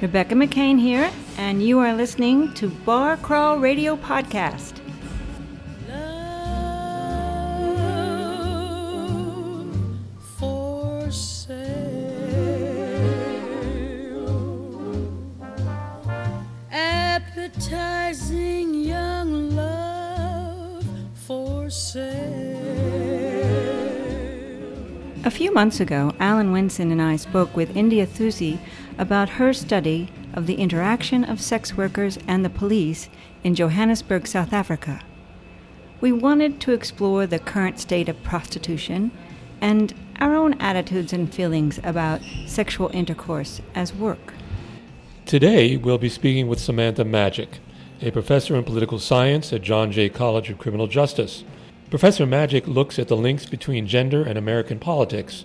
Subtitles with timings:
[0.00, 4.74] Rebecca McCain here, and you are listening to Bar Crawl Radio Podcast.
[16.70, 22.58] Appetizing young love for sale.
[25.24, 28.58] A few months ago, Alan Winson and I spoke with India Thusi
[28.98, 33.08] about her study of the interaction of sex workers and the police
[33.44, 35.00] in Johannesburg, South Africa.
[36.00, 39.10] We wanted to explore the current state of prostitution
[39.60, 44.34] and our own attitudes and feelings about sexual intercourse as work.
[45.26, 47.58] Today, we'll be speaking with Samantha Majic,
[48.00, 51.44] a professor in political science at John Jay College of Criminal Justice.
[51.90, 55.44] Professor Majic looks at the links between gender and American politics.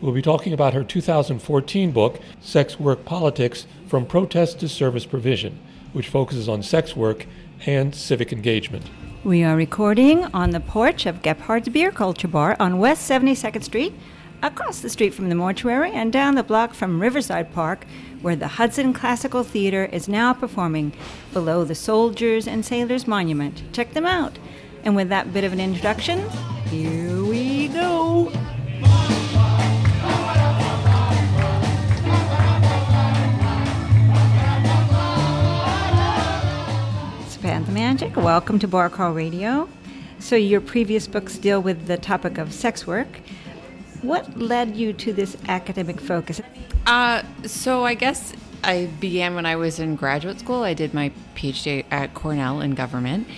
[0.00, 5.58] We'll be talking about her 2014 book, Sex Work Politics From Protest to Service Provision,
[5.92, 7.26] which focuses on sex work
[7.64, 8.84] and civic engagement.
[9.22, 13.94] We are recording on the porch of Gebhard's Beer Culture Bar on West 72nd Street,
[14.42, 17.86] across the street from the mortuary, and down the block from Riverside Park,
[18.20, 20.92] where the Hudson Classical Theater is now performing
[21.32, 23.62] below the Soldiers and Sailors Monument.
[23.72, 24.38] Check them out.
[24.82, 26.28] And with that bit of an introduction,
[26.68, 27.03] here
[37.94, 39.68] Majic, welcome to Bar Crawl Radio.
[40.18, 43.20] So, your previous books deal with the topic of sex work.
[44.02, 46.40] What led you to this academic focus?
[46.88, 48.32] Uh, so I guess
[48.64, 50.64] I began when I was in graduate school.
[50.64, 53.28] I did my PhD at Cornell in government,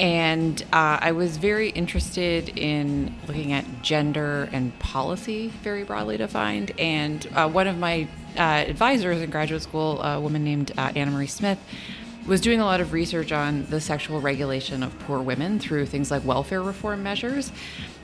[0.00, 6.72] and uh, I was very interested in looking at gender and policy, very broadly defined.
[6.78, 11.10] And uh, one of my uh, advisors in graduate school, a woman named uh, Anna
[11.10, 11.58] Marie Smith,
[12.28, 16.10] was doing a lot of research on the sexual regulation of poor women through things
[16.10, 17.50] like welfare reform measures.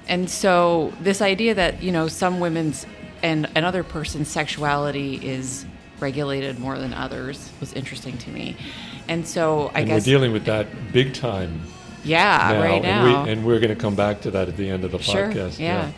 [0.09, 2.87] And so this idea that, you know, some women's
[3.23, 5.65] and another person's sexuality is
[6.01, 8.57] regulated more than others was interesting to me.
[9.09, 11.63] And so I and guess we're dealing with that big time
[12.05, 13.07] yeah, now, right now.
[13.07, 14.99] And, we, and we're going to come back to that at the end of the
[14.99, 15.31] Sure.
[15.31, 15.59] podcast.
[15.59, 15.91] Yeah.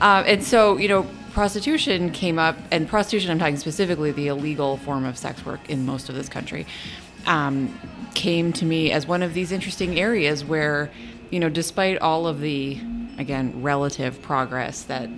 [0.00, 4.76] Uh, and so, you know, prostitution came up, and prostitution, I'm talking specifically the illegal
[4.78, 6.66] form of sex work in most of this country,
[7.26, 7.78] um,
[8.14, 10.90] came to me as one of these interesting areas where,
[11.30, 12.80] you know, despite all of the,
[13.18, 15.08] again, relative progress that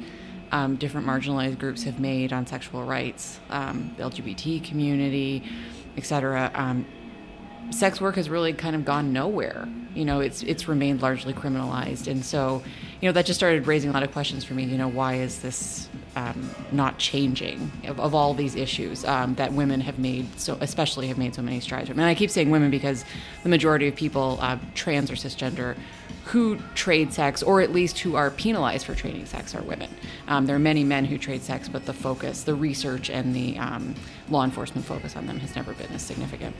[0.52, 5.42] um, different marginalized groups have made on sexual rights, um, the LGBT community,
[5.96, 6.86] et cetera, um,
[7.70, 9.68] sex work has really kind of gone nowhere.
[9.94, 12.62] You know, it's it's remained largely criminalized, and so,
[13.00, 14.64] you know, that just started raising a lot of questions for me.
[14.64, 19.52] You know, why is this um, not changing of, of all these issues um, that
[19.52, 21.90] women have made so, especially have made so many strides.
[21.90, 23.04] And I keep saying women because
[23.42, 25.76] the majority of people, uh, trans or cisgender,
[26.24, 29.90] who trade sex, or at least who are penalized for trading sex, are women.
[30.26, 33.56] Um, there are many men who trade sex, but the focus, the research, and the
[33.58, 33.94] um,
[34.28, 36.56] law enforcement focus on them has never been as significant.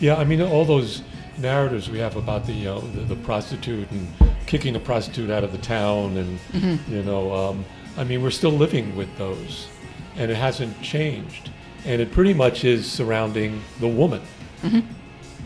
[0.00, 1.02] Yeah, I mean, all those
[1.38, 4.08] narratives we have about the, uh, the, the prostitute and
[4.46, 6.92] kicking the prostitute out of the town, and, Mm-hmm.
[6.92, 7.64] you know, um,
[7.96, 9.68] I mean, we're still living with those,
[10.16, 11.50] and it hasn't changed.
[11.84, 14.20] And it pretty much is surrounding the woman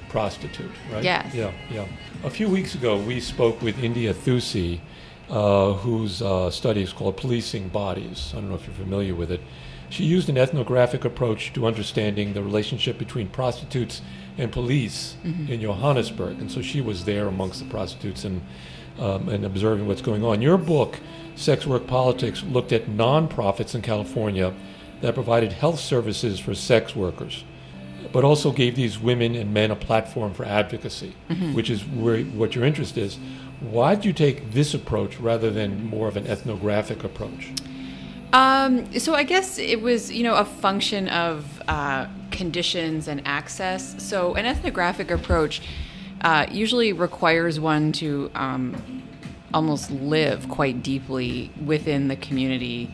[0.09, 1.03] prostitute, right?
[1.05, 1.35] Yes.
[1.35, 1.87] Yeah, yeah.
[2.25, 4.81] A few weeks ago, we spoke with India Thusi,
[5.31, 8.33] uh, whose uh, study is called Policing Bodies.
[8.33, 9.41] I don't know if you're familiar with it.
[9.91, 14.03] She used an ethnographic approach to understanding the relationship between prostitutes
[14.37, 16.41] and police in Johannesburg.
[16.41, 18.43] And so she was there amongst the prostitutes and,
[18.99, 20.43] um, and observing what's going on.
[20.43, 20.99] Your book,
[21.37, 24.53] Sex Work Politics, looked at nonprofits in California
[25.01, 27.45] that provided health services for sex workers,
[28.13, 31.15] but also gave these women and men a platform for advocacy,
[31.53, 33.19] which is where what your interest is.
[33.61, 37.51] Why did you take this approach rather than more of an ethnographic approach?
[38.33, 43.95] Um, so I guess it was, you know, a function of uh, conditions and access.
[44.03, 45.63] So an ethnographic approach
[46.21, 49.03] uh, usually requires one to um,
[49.53, 52.91] almost live quite deeply within the community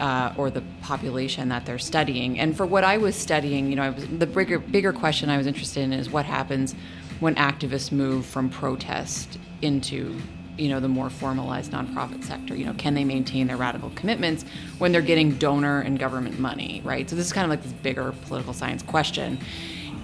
[0.00, 2.38] uh, or the population that they're studying.
[2.38, 5.46] And for what I was studying, you know, was, the bigger bigger question I was
[5.46, 6.74] interested in is what happens
[7.20, 10.18] when activists move from protest into
[10.58, 14.44] you know the more formalized nonprofit sector you know can they maintain their radical commitments
[14.78, 17.08] when they're getting donor and government money right?
[17.08, 19.38] So this is kind of like this bigger political science question.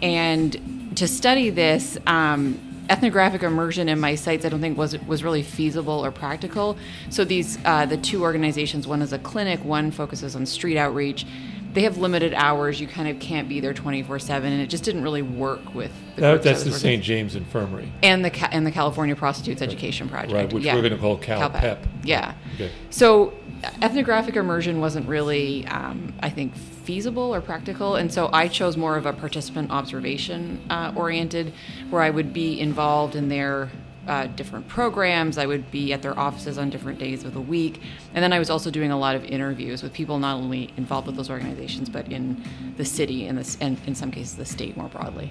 [0.02, 2.58] And to study this um,
[2.88, 6.76] ethnographic immersion in my sites i don't think was was really feasible or practical.
[7.10, 11.26] So these uh, the two organizations one is a clinic one focuses on street outreach
[11.72, 12.80] they have limited hours.
[12.80, 15.92] You kind of can't be there 24 7, and it just didn't really work with
[16.16, 17.02] the That, that's the St.
[17.02, 17.92] James Infirmary.
[18.02, 20.74] and the and the California Prostitutes Education Project, Right, which yeah.
[20.74, 21.78] we're gonna call CalPEP.
[22.04, 22.34] Yeah.
[22.54, 22.70] Okay.
[22.90, 23.34] So
[23.82, 28.96] ethnographic immersion wasn't really, um, I think, feasible or practical, and so I chose more
[28.96, 31.52] of a participant observation uh, oriented,
[31.90, 33.70] where I would be involved in their
[34.08, 35.38] uh, different programs.
[35.38, 37.81] I would be at their offices on different days of the week,
[38.14, 41.06] and then I was also doing a lot of interviews with people not only involved
[41.06, 42.43] with those organizations, but in
[42.76, 45.31] the city and, this, and in some cases the state more broadly.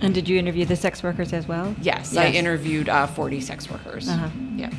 [0.00, 1.74] And did you interview the sex workers as well?
[1.80, 4.08] Yes, I interviewed uh, 40 sex workers.
[4.08, 4.28] Uh-huh.
[4.56, 4.70] Yeah.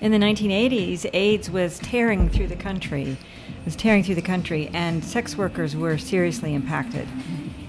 [0.00, 3.02] In the 1980s, AIDS was tearing through the country.
[3.02, 7.08] It was tearing through the country, and sex workers were seriously impacted.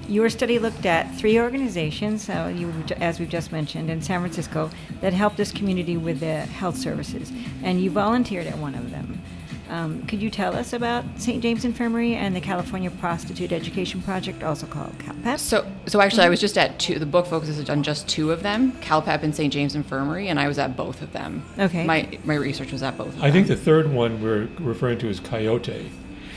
[0.08, 4.70] Your study looked at three organizations, uh, you, as we've just mentioned, in San Francisco
[5.02, 7.32] that helped this community with the health services,
[7.62, 9.22] and you volunteered at one of them.
[9.70, 11.42] Um, could you tell us about St.
[11.42, 15.40] James Infirmary and the California Prostitute Education Project, also called CalPEP?
[15.40, 17.00] So, so actually, I was just at two.
[17.00, 19.52] The book focuses on just two of them, CalPEP and St.
[19.52, 21.44] James Infirmary, and I was at both of them.
[21.60, 21.86] Okay.
[21.86, 23.10] My my research was at both.
[23.10, 25.92] Of I think the third one we're referring to is Coyote.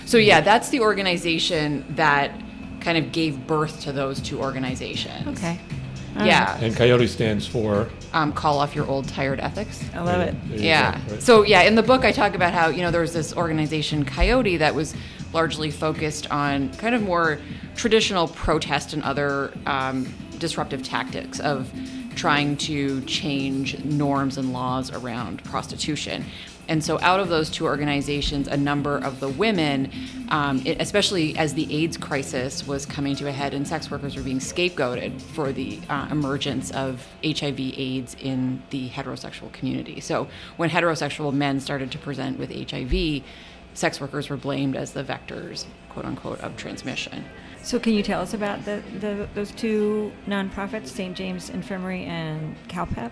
[0.07, 2.33] So yeah, that's the organization that
[2.81, 5.27] kind of gave birth to those two organizations.
[5.39, 5.59] Okay.
[6.19, 6.59] All Yeah.
[6.61, 7.89] And Coyote stands for.
[8.13, 9.85] Um, call off your old tired ethics.
[9.95, 10.35] I love it.
[10.49, 11.01] There Yeah.
[11.07, 11.23] go, right.
[11.23, 14.05] So yeah, in the book I talk about how you know there was this organization
[14.05, 14.95] Coyote that was
[15.33, 17.39] largely focused on kind of more
[17.77, 21.71] traditional protest and other um, disruptive tactics of
[22.17, 26.25] trying to change norms and laws around prostitution.
[26.71, 29.91] And so, out of those two organizations, a number of the women,
[30.29, 34.15] um, it, especially as the AIDS crisis was coming to a head and sex workers
[34.15, 40.01] were being scapegoated for the uh, emergence of HIV/AIDS in the heterosexual community.
[40.01, 40.29] So,
[40.59, 43.25] when heterosexual men started to present with HIV,
[43.75, 47.25] sex workers were blamed as the vectors, quote unquote, of transmission.
[47.65, 51.17] So, can you tell us about the, the those two nonprofits, St.
[51.17, 53.11] James Infirmary and CalPEP?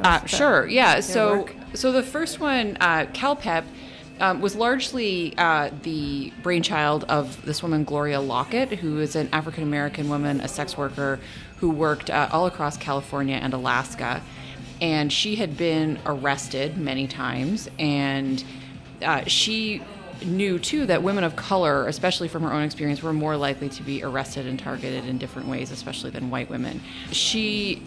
[0.00, 0.66] Uh, sure.
[0.66, 1.00] Yeah.
[1.00, 1.54] So, work.
[1.74, 3.64] so the first one, uh, CalPEP,
[4.20, 9.62] um, was largely uh, the brainchild of this woman, Gloria Lockett, who is an African
[9.62, 11.18] American woman, a sex worker,
[11.58, 14.22] who worked uh, all across California and Alaska,
[14.80, 18.44] and she had been arrested many times, and
[19.02, 19.82] uh, she
[20.24, 23.82] knew too that women of color, especially from her own experience, were more likely to
[23.82, 26.80] be arrested and targeted in different ways, especially than white women.
[27.10, 27.82] She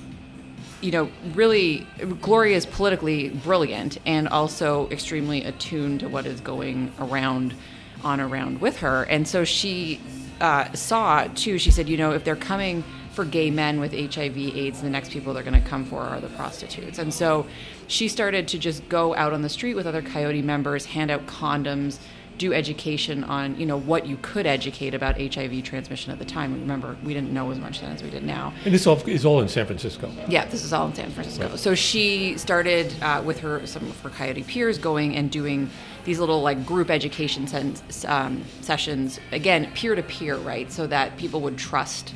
[0.82, 1.88] you know, really,
[2.22, 7.56] Gloria is politically brilliant and also extremely attuned to what is going around,
[8.04, 9.04] on around with her.
[9.04, 10.00] And so she
[10.40, 11.58] uh, saw too.
[11.58, 15.34] She said, you know, if they're coming for gay men with HIV/AIDS, the next people
[15.34, 17.00] they're going to come for are the prostitutes.
[17.00, 17.48] And so
[17.88, 21.26] she started to just go out on the street with other Coyote members, hand out
[21.26, 21.98] condoms,
[22.38, 26.54] do education on you know what you could educate about HIV transmission at the time.
[26.54, 28.54] Remember, we didn't know as much then as we did now.
[28.66, 30.12] And this all is all in San Francisco.
[30.28, 31.50] Yeah, this is all in San Francisco.
[31.50, 31.60] Right.
[31.60, 35.70] So she started uh, with her some of her Coyote peers going and doing
[36.06, 37.76] these little like group education sen-
[38.08, 40.72] um, sessions again peer to peer, right?
[40.72, 42.14] So that people would trust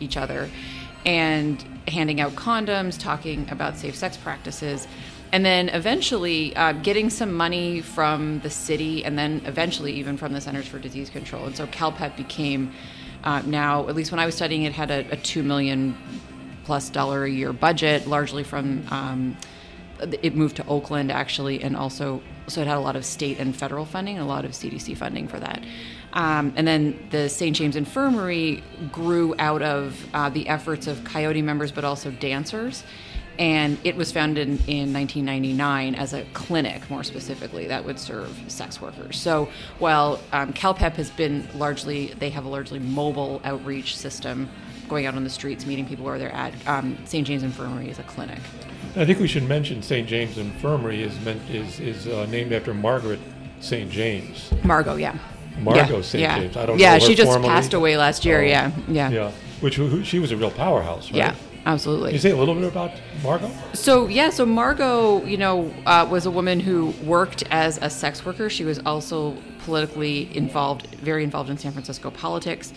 [0.00, 0.48] each other,
[1.04, 4.88] and handing out condoms, talking about safe sex practices.
[5.32, 10.32] And then eventually uh, getting some money from the city, and then eventually even from
[10.32, 11.46] the Centers for Disease Control.
[11.46, 12.72] And so CalPEP became
[13.22, 15.96] uh, now, at least when I was studying it, had a, a two million
[16.64, 19.36] plus dollar a year budget, largely from um,
[20.00, 23.54] it moved to Oakland actually, and also so it had a lot of state and
[23.54, 25.62] federal funding, a lot of CDC funding for that.
[26.12, 27.54] Um, and then the St.
[27.54, 32.82] James Infirmary grew out of uh, the efforts of Coyote members, but also dancers.
[33.40, 38.38] And it was founded in, in 1999 as a clinic, more specifically, that would serve
[38.48, 39.18] sex workers.
[39.18, 44.50] So while um, CalPEP has been largely, they have a largely mobile outreach system
[44.90, 46.52] going out on the streets, meeting people where they're at.
[46.68, 47.26] Um, St.
[47.26, 48.40] James Infirmary is a clinic.
[48.96, 50.06] I think we should mention St.
[50.06, 53.20] James Infirmary is meant is is uh, named after Margaret
[53.60, 53.90] St.
[53.90, 54.52] James.
[54.64, 55.16] Margot, yeah.
[55.60, 56.20] Margot yeah, St.
[56.20, 56.38] yeah.
[56.40, 56.56] James.
[56.56, 57.48] I don't yeah, know Yeah, she just formally.
[57.48, 58.40] passed away last year.
[58.40, 61.34] Oh, yeah, yeah, yeah, Yeah, which who, she was a real powerhouse, right?
[61.66, 62.08] Absolutely.
[62.10, 63.50] Can you say a little bit about Margot?
[63.74, 68.24] So yeah, so Margot, you know, uh, was a woman who worked as a sex
[68.24, 68.48] worker.
[68.48, 72.72] She was also politically involved, very involved in San Francisco politics,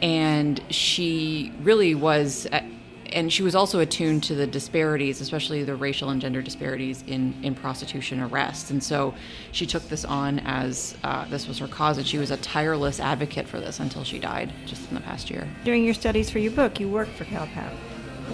[0.00, 2.46] and she really was.
[2.52, 2.60] uh
[3.12, 7.32] and she was also attuned to the disparities, especially the racial and gender disparities in,
[7.44, 8.70] in prostitution arrests.
[8.70, 9.14] And so
[9.52, 12.98] she took this on as uh, this was her cause, and she was a tireless
[12.98, 15.48] advocate for this until she died just in the past year.
[15.64, 17.72] During your studies for your book, you worked for CalPEP.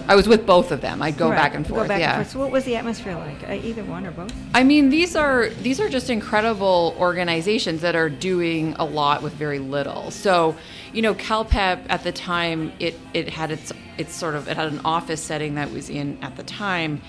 [0.07, 1.01] I was with both of them.
[1.01, 1.83] I'd go Right, back and forth.
[1.83, 2.17] Go back yeah.
[2.17, 2.33] and forth.
[2.33, 3.47] So what was the atmosphere like?
[3.47, 4.33] Uh, either one or both?
[4.53, 9.33] I mean, these are these are just incredible organizations that are doing a lot with
[9.33, 10.11] very little.
[10.11, 10.55] So,
[10.93, 14.71] you know, CalPEP at the time it it had its its sort of it had
[14.71, 17.01] an office setting that was in at the time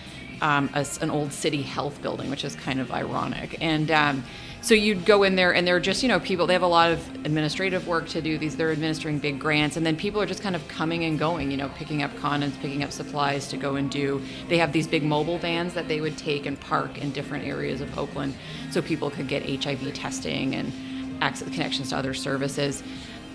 [0.42, 3.56] um, a an old city health building, which is kind of ironic.
[3.60, 4.24] And um,
[4.62, 6.46] so you'd go in there, and they're just you know people.
[6.46, 8.38] They have a lot of administrative work to do.
[8.38, 11.50] These they're administering big grants, and then people are just kind of coming and going.
[11.50, 14.22] You know, picking up condoms, picking up supplies to go and do.
[14.48, 17.80] They have these big mobile vans that they would take and park in different areas
[17.80, 18.34] of Oakland,
[18.70, 20.72] so people could get HIV testing and
[21.20, 22.84] access connections to other services.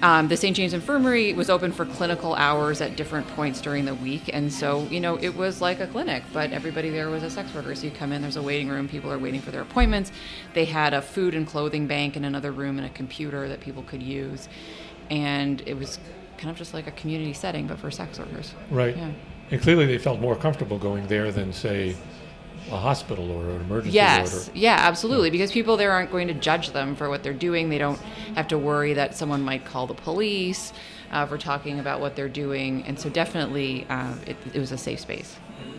[0.01, 0.55] Um, the St.
[0.55, 4.83] James Infirmary was open for clinical hours at different points during the week, and so
[4.91, 7.73] you know it was like a clinic, but everybody there was a sex worker.
[7.73, 10.11] So you come in, there's a waiting room, people are waiting for their appointments.
[10.53, 13.81] They had a food and clothing bank in another room and a computer that people
[13.83, 14.47] could use,
[15.09, 15.99] and it was
[16.37, 18.53] kind of just like a community setting, but for sex workers.
[18.69, 18.95] Right.
[18.95, 19.11] Yeah.
[19.49, 21.95] And clearly they felt more comfortable going there than, say,
[22.71, 24.59] a hospital or an emergency Yes, order.
[24.59, 25.29] yeah, absolutely.
[25.29, 27.69] Because people there aren't going to judge them for what they're doing.
[27.69, 27.99] They don't
[28.35, 30.73] have to worry that someone might call the police
[31.11, 32.83] uh, for talking about what they're doing.
[32.85, 35.35] And so, definitely, uh, it, it was a safe space.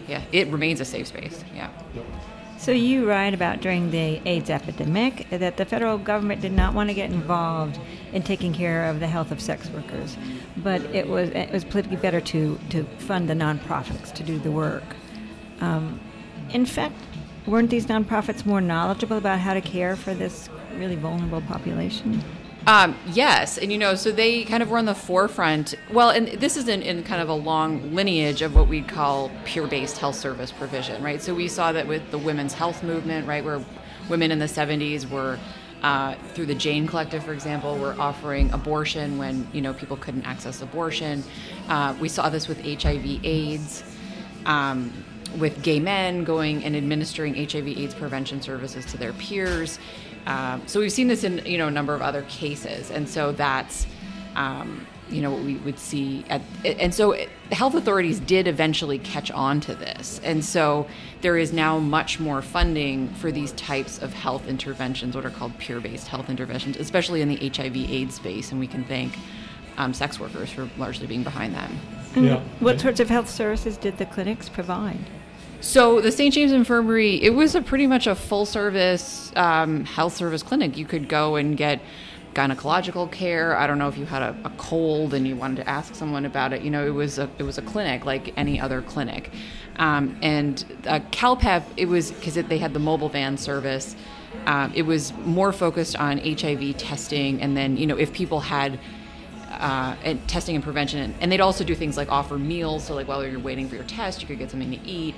[0.07, 1.45] Yeah, it remains a safe space.
[1.55, 1.69] Yeah.
[2.57, 6.89] So you write about during the AIDS epidemic that the federal government did not want
[6.91, 7.79] to get involved
[8.13, 10.17] in taking care of the health of sex workers,
[10.57, 14.51] but it was it was politically better to to fund the nonprofits to do the
[14.51, 14.83] work.
[15.61, 16.01] Um,
[16.51, 16.95] in fact,
[17.47, 22.23] weren't these nonprofits more knowledgeable about how to care for this really vulnerable population?
[22.67, 25.75] Um, yes, and you know, so they kind of were on the forefront.
[25.91, 29.31] Well, and this is in, in kind of a long lineage of what we'd call
[29.45, 31.23] peer-based health service provision, right?
[31.23, 33.65] So we saw that with the women's health movement, right, where
[34.11, 35.39] women in the 70s were
[35.83, 40.25] uh, through the Jane Collective, for example, were offering abortion when you know people couldn't
[40.25, 41.23] access abortion.
[41.69, 43.85] Uh, we saw this with HIV/AIDS.
[44.45, 44.93] Um,
[45.37, 49.79] with gay men going and administering HIV/AIDS prevention services to their peers,
[50.29, 53.33] um, so we've seen this in you know a number of other cases, and so
[53.33, 53.87] that's
[54.37, 56.23] um, you know what we would see.
[56.29, 60.87] At, and so it, health authorities did eventually catch on to this, and so
[61.23, 65.57] there is now much more funding for these types of health interventions, what are called
[65.59, 69.17] peer-based health interventions, especially in the HIV/AIDS space, and we can thank
[69.79, 71.71] um, sex workers for largely being behind that.
[72.15, 72.43] And Yeah.
[72.61, 74.99] What sorts of health services did the clinics provide?
[75.61, 76.33] So the St.
[76.33, 80.77] James Infirmary, it was a pretty much a full service um, health service clinic.
[80.77, 81.81] You could go and get
[82.33, 83.57] gynecological care.
[83.57, 86.25] I don't know if you had a, a cold and you wanted to ask someone
[86.25, 86.63] about it.
[86.63, 89.33] You know, it was a it was a clinic like any other clinic.
[89.77, 93.97] Um, and uh, CalPEP, it was because they had the mobile van service.
[94.47, 98.79] Um, it was more focused on HIV testing, and then you know if people had
[99.51, 102.85] uh, and testing and prevention, and, and they'd also do things like offer meals.
[102.85, 105.15] So like while you're waiting for your test, you could get something to eat.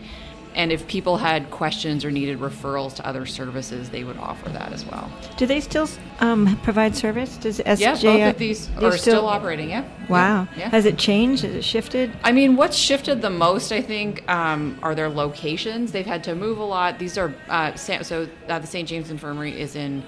[0.54, 4.72] And if people had questions or needed referrals to other services, they would offer that
[4.72, 5.10] as well.
[5.36, 5.88] Do they still
[6.18, 7.36] um, provide service?
[7.36, 9.70] Does SJ Yeah, both of these they're are still, operating.
[9.70, 9.84] Yeah.
[10.08, 10.48] Wow.
[10.56, 10.68] Yeah.
[10.70, 11.42] Has it changed?
[11.42, 12.12] Has it shifted?
[12.24, 15.92] I mean, what's shifted the most, I think, um, are their locations.
[15.92, 16.98] They've had to move a lot.
[16.98, 18.88] These are uh, so uh, the St.
[18.88, 20.02] James Infirmary is in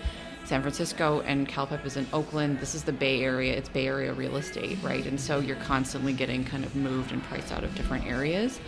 [0.44, 2.58] San Francisco, and CalPEP is in Oakland.
[2.58, 3.54] This is the Bay Area.
[3.54, 5.06] It's Bay Area real estate, right?
[5.06, 8.60] And so you're constantly getting kind of moved and priced out of different areas.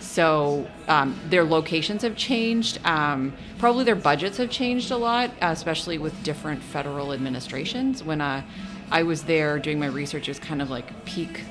[0.00, 2.84] So um, their locations have changed.
[2.84, 8.02] Um, probably their budgets have changed a lot, especially with different federal administrations.
[8.02, 8.42] When uh,
[8.90, 11.42] I was there doing my research, it was kind of like peak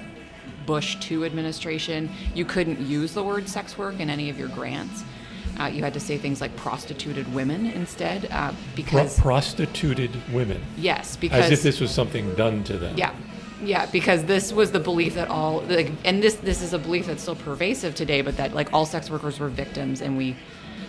[0.65, 2.10] Bush 2 administration.
[2.36, 5.03] You couldn't use the word sex work in any of your grants.
[5.60, 10.62] Uh, you had to say things like prostituted women instead, uh, Pro- because prostituted women.
[10.77, 12.98] yes, because As if this was something done to them.
[12.98, 13.13] yeah,
[13.63, 17.07] yeah, because this was the belief that all, like, and this this is a belief
[17.07, 20.35] that's still pervasive today, but that like all sex workers were victims, and we,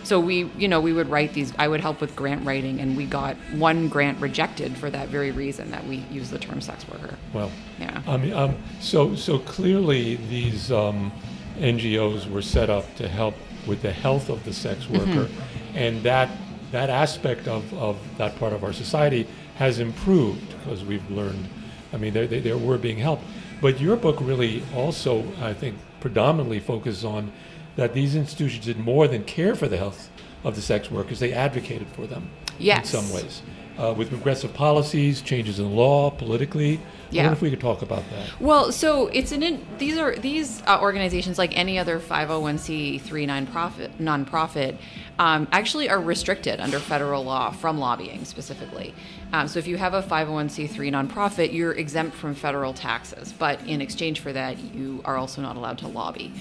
[0.03, 1.53] so we, you know, we would write these.
[1.59, 5.31] I would help with grant writing, and we got one grant rejected for that very
[5.31, 7.17] reason that we use the term sex worker.
[7.33, 8.01] Well, Yeah.
[8.07, 11.11] I mean, um, so so clearly these um,
[11.57, 13.35] NGOs were set up to help
[13.67, 15.17] with the health of the sex Mm-hmm.
[15.17, 15.29] worker,
[15.75, 16.29] and that
[16.71, 21.47] that aspect of, of that part of our society has improved because we've learned.
[21.93, 23.23] I mean, they, they, were being helped,
[23.61, 27.31] but your book really also, I think, predominantly focuses on
[27.75, 30.09] that these institutions did more than care for the health
[30.43, 32.29] of the sex workers; they advocated for them
[32.59, 32.93] Yes.
[32.93, 33.41] in some ways,
[33.77, 36.77] uh, with progressive policies, changes in law, politically.
[36.77, 37.23] I Yeah.
[37.23, 38.39] wonder if we could talk about that.
[38.41, 43.89] Well, so it's an in, these are these uh, organizations like any other 501c3 nonprofit
[43.99, 44.75] nonprofit
[45.19, 48.93] um, actually are restricted under federal law from lobbying specifically.
[49.33, 53.81] Um, so if you have a 501c3 nonprofit, you're exempt from federal taxes, but in
[53.81, 56.31] exchange for that, you are also not allowed to lobby.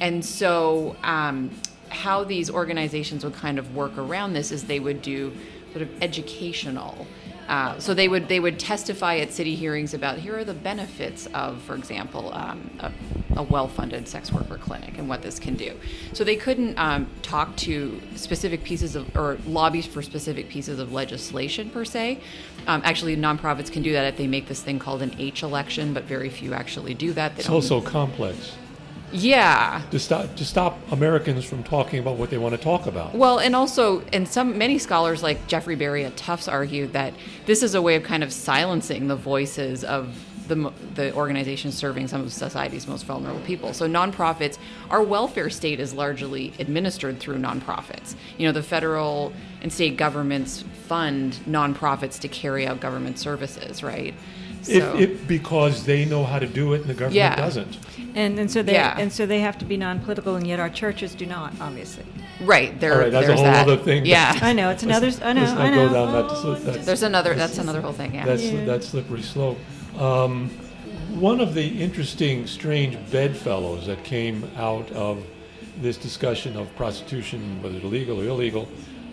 [0.00, 1.50] and so um,
[1.96, 5.32] how these organizations would kind of work around this is they would do
[5.72, 7.06] sort of educational.
[7.48, 11.26] Uh, so they would they would testify at city hearings about here are the benefits
[11.26, 12.92] of, for example, um, a,
[13.36, 15.72] a well-funded sex worker clinic and what this can do.
[16.12, 20.92] So they couldn't um, talk to specific pieces of or lobbies for specific pieces of
[20.92, 22.18] legislation per se.
[22.66, 25.94] Um, actually, nonprofits can do that if they make this thing called an H election,
[25.94, 27.36] but very few actually do that.
[27.36, 28.56] They It's also complex
[29.12, 33.14] yeah, to stop to stop Americans from talking about what they want to talk about.
[33.14, 37.14] Well, and also, and some many scholars like Jeffrey Berry at Tufts argue that
[37.46, 42.08] this is a way of kind of silencing the voices of the the organizations serving
[42.08, 43.72] some of society's most vulnerable people.
[43.72, 44.58] So nonprofits,
[44.90, 48.14] our welfare state is largely administered through nonprofits.
[48.38, 49.32] You know, the federal
[49.62, 54.14] and state governments fund nonprofits to carry out government services, right?
[54.68, 57.36] If, if because they know how to do it and the government Yeah.
[57.36, 57.78] doesn't.
[58.14, 58.96] And, and so they Yeah.
[58.98, 62.04] and so they have to be non-political, and yet our churches do not, obviously.
[62.40, 63.68] right there, All right, that's a there's whole that.
[63.68, 64.04] other thing.
[64.06, 65.10] Yeah, I know it's another.
[65.22, 65.40] I know.
[65.42, 65.92] Let's not I go know.
[65.92, 66.24] down that.
[66.30, 67.34] Oh, that- there's another.
[67.34, 68.14] That's another whole thing.
[68.14, 68.24] Yeah.
[68.26, 68.64] That's Yeah.
[68.64, 69.58] that slippery slope.
[69.98, 70.50] Um,
[71.14, 75.22] one of the interesting, strange bedfellows that came out of
[75.80, 78.68] this discussion of prostitution, whether it's legal or illegal,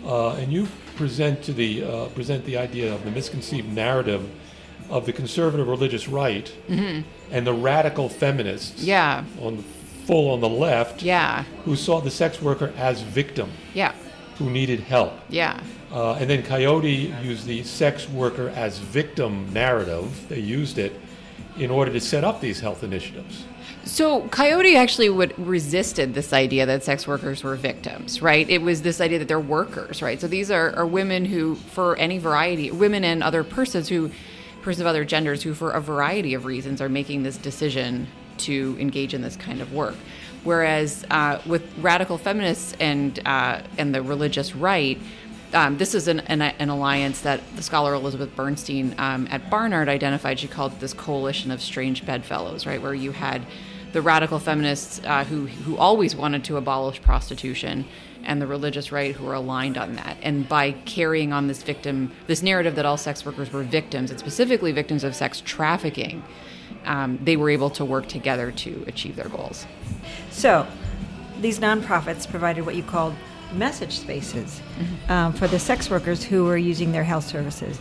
[0.06, 4.22] uh, and you present to the uh, present the idea of the misconceived narrative
[4.90, 8.88] of the conservative religious right and the radical feminists Mm-hmm.
[8.88, 9.24] yeah.
[9.40, 9.62] on the
[10.06, 11.44] full on the left Yeah.
[11.64, 13.92] who saw the sex worker as victim Yeah.
[14.38, 15.12] who needed help.
[15.28, 15.60] Yeah.
[15.92, 20.28] Uh, and then Coyote used the sex worker as victim narrative.
[20.28, 20.92] They used it
[21.56, 23.44] in order to set up these health initiatives.
[23.84, 28.48] So Coyote actually would resisted this idea that sex workers were victims, right?
[28.50, 30.20] It was this idea that they're workers, right?
[30.20, 34.10] So these are, are women who, for any variety, women and other persons who,
[34.72, 38.06] of other genders who, for a variety of reasons, are making this decision
[38.38, 39.94] to engage in this kind of work.
[40.42, 44.98] Whereas uh, with radical feminists and uh, and the religious right,
[45.54, 49.88] um, this is an, an, an alliance that the scholar Elizabeth Bernstein um, at Barnard
[49.88, 50.38] identified.
[50.38, 52.82] She called this coalition of strange bedfellows, right?
[52.82, 53.46] Where you had
[53.92, 57.84] the radical feminists uh, who, who always wanted to abolish prostitution
[58.26, 60.16] and the religious right who were aligned on that.
[60.22, 64.18] And by carrying on this victim, this narrative that all sex workers were victims, and
[64.18, 66.22] specifically victims of sex trafficking,
[66.84, 69.66] um, they were able to work together to achieve their goals.
[70.30, 70.66] So,
[71.40, 73.14] these nonprofits provided what you called
[73.52, 75.12] message spaces Mm-hmm.
[75.12, 77.78] um, for the sex workers who were using their health services.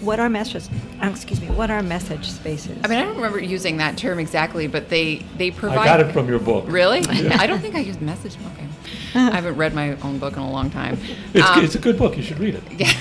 [0.00, 0.64] What are message?
[1.02, 1.48] uh, excuse me.
[1.48, 2.78] What are message spaces?
[2.84, 5.78] I mean, I don't remember using that term exactly, but they they provide.
[5.78, 6.64] I got it from your book.
[6.68, 7.00] Really?
[7.08, 8.36] I don't think I used message.
[8.54, 8.66] Okay.
[9.14, 10.98] I haven't read my own book in a long time.
[11.32, 12.16] It's, Um, it's a good book.
[12.16, 12.62] You should read it.
[12.76, 12.92] yeah.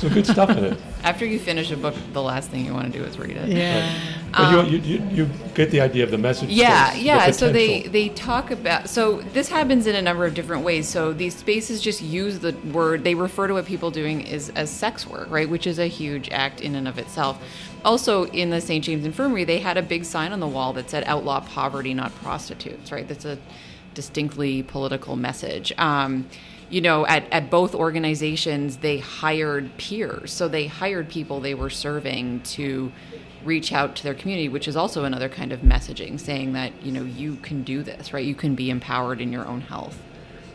[0.00, 0.78] Some good stuff in it.
[1.04, 3.50] After you finish a book, the last thing you want to do is read it.
[3.50, 3.94] yeah.
[4.32, 6.48] But you, you, you, you get the idea of the message.
[6.48, 7.30] Um, Yeah, space, the yeah.
[7.32, 10.88] So they they talk about so this happens in a number of different ways.
[10.88, 14.70] So these spaces just use the word they refer to what people doing is as
[14.70, 15.48] sex work, right?
[15.50, 17.38] Which is a huge act in and of itself.
[17.84, 18.82] Also, in the St.
[18.82, 22.14] James Infirmary, they had a big sign on the wall that said "Outlaw poverty, not
[22.16, 23.06] prostitutes." Right?
[23.06, 23.36] That's a
[23.92, 25.74] distinctly political message.
[25.76, 26.26] Um,
[26.70, 30.32] you know, at, at both organizations, they hired peers.
[30.32, 32.92] So they hired people they were serving to
[33.44, 36.92] reach out to their community, which is also another kind of messaging, saying that, you
[36.92, 38.24] know, you can do this, right?
[38.24, 39.98] You can be empowered in your own health.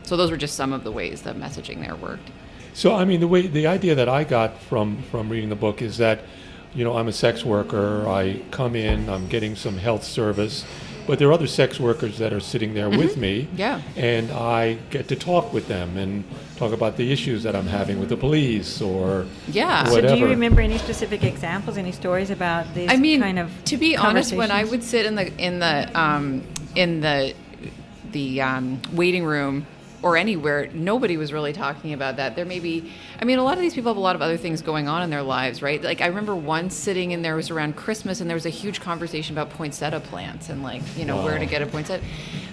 [0.04, 2.30] So those were just some of the ways that messaging there worked.
[2.73, 5.82] So I mean, the way the idea that I got from from reading the book
[5.82, 6.21] is that,
[6.73, 8.08] you know, I'm a sex worker.
[8.08, 9.10] I come in.
[9.10, 10.65] I'm getting some health service,
[11.08, 13.44] but there are other sex workers that are sitting there with me.
[13.44, 13.58] Mm-hmm.
[13.58, 13.82] Yeah.
[13.96, 16.24] And I get to talk with them and
[16.58, 19.86] talk about the issues that I'm having with the police or Yeah.
[19.86, 23.52] So, do you remember any specific examples, any stories about these I mean, kind of
[23.65, 26.44] to be honest, when I would sit in the in the um,
[26.76, 27.34] in the
[28.12, 29.65] the um, waiting room
[30.06, 32.36] or anywhere, nobody was really talking about that.
[32.36, 34.38] There may be, I mean, a lot of these people have a lot of other
[34.38, 35.82] things going on in their lives, right?
[35.84, 38.52] Like I remember once sitting in there it was around Christmas, and there was a
[38.52, 42.06] huge conversation about poinsettia plants and like you know where to get a poinsettia.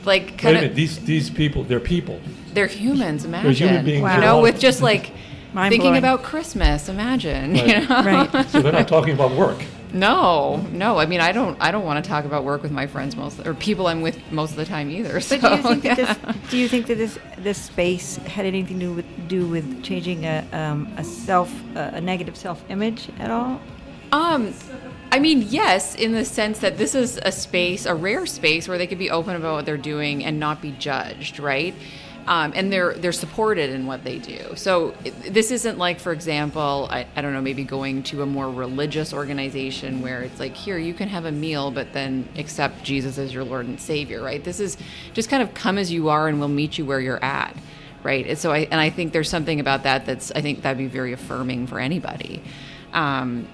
[0.06, 0.70] Like Wait a kind minute.
[0.70, 2.18] of, These these people, they're people.
[2.54, 3.26] they're humans.
[3.26, 4.14] Imagine, human beings Wow.
[4.14, 5.10] you know, with just like
[5.52, 5.98] Mind thinking blowing.
[5.98, 6.88] about Christmas.
[6.88, 7.66] Imagine, Right.
[7.82, 8.48] you know, Right.
[8.48, 9.62] So they're not talking about work.
[9.92, 10.98] No, no.
[10.98, 11.60] I mean, I don't.
[11.60, 14.18] I don't want to talk about work with my friends most, or people I'm with
[14.32, 15.20] most of the time either.
[15.20, 16.50] So, But do you think that this?
[16.50, 20.24] Do you think that this this space had anything to do with, do with changing
[20.24, 23.60] a um, a self a negative self image at all?
[24.12, 24.52] Um,
[25.10, 28.78] I mean, yes, in the sense that this is a space, a rare space where
[28.78, 31.74] they could be open about what they're doing and not be judged, right?
[32.26, 34.54] Um, and they're they're supported in what they do.
[34.54, 34.94] So
[35.28, 39.12] this isn't like, for example, I, I don't know, maybe going to a more religious
[39.12, 43.34] organization where it's like, here you can have a meal, but then accept Jesus as
[43.34, 44.42] your Lord and Savior, right?
[44.44, 44.76] This is
[45.14, 47.56] just kind of come as you are, and we'll meet you where you're at,
[48.04, 48.24] right?
[48.24, 50.86] And so I and I think there's something about that that's I think that'd be
[50.86, 52.40] very affirming for anybody.
[52.92, 53.48] Um,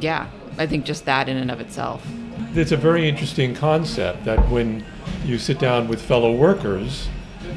[0.00, 2.06] yeah, I think just that in and of itself.
[2.54, 4.84] It's a very interesting concept that when
[5.24, 7.08] you sit down with fellow workers,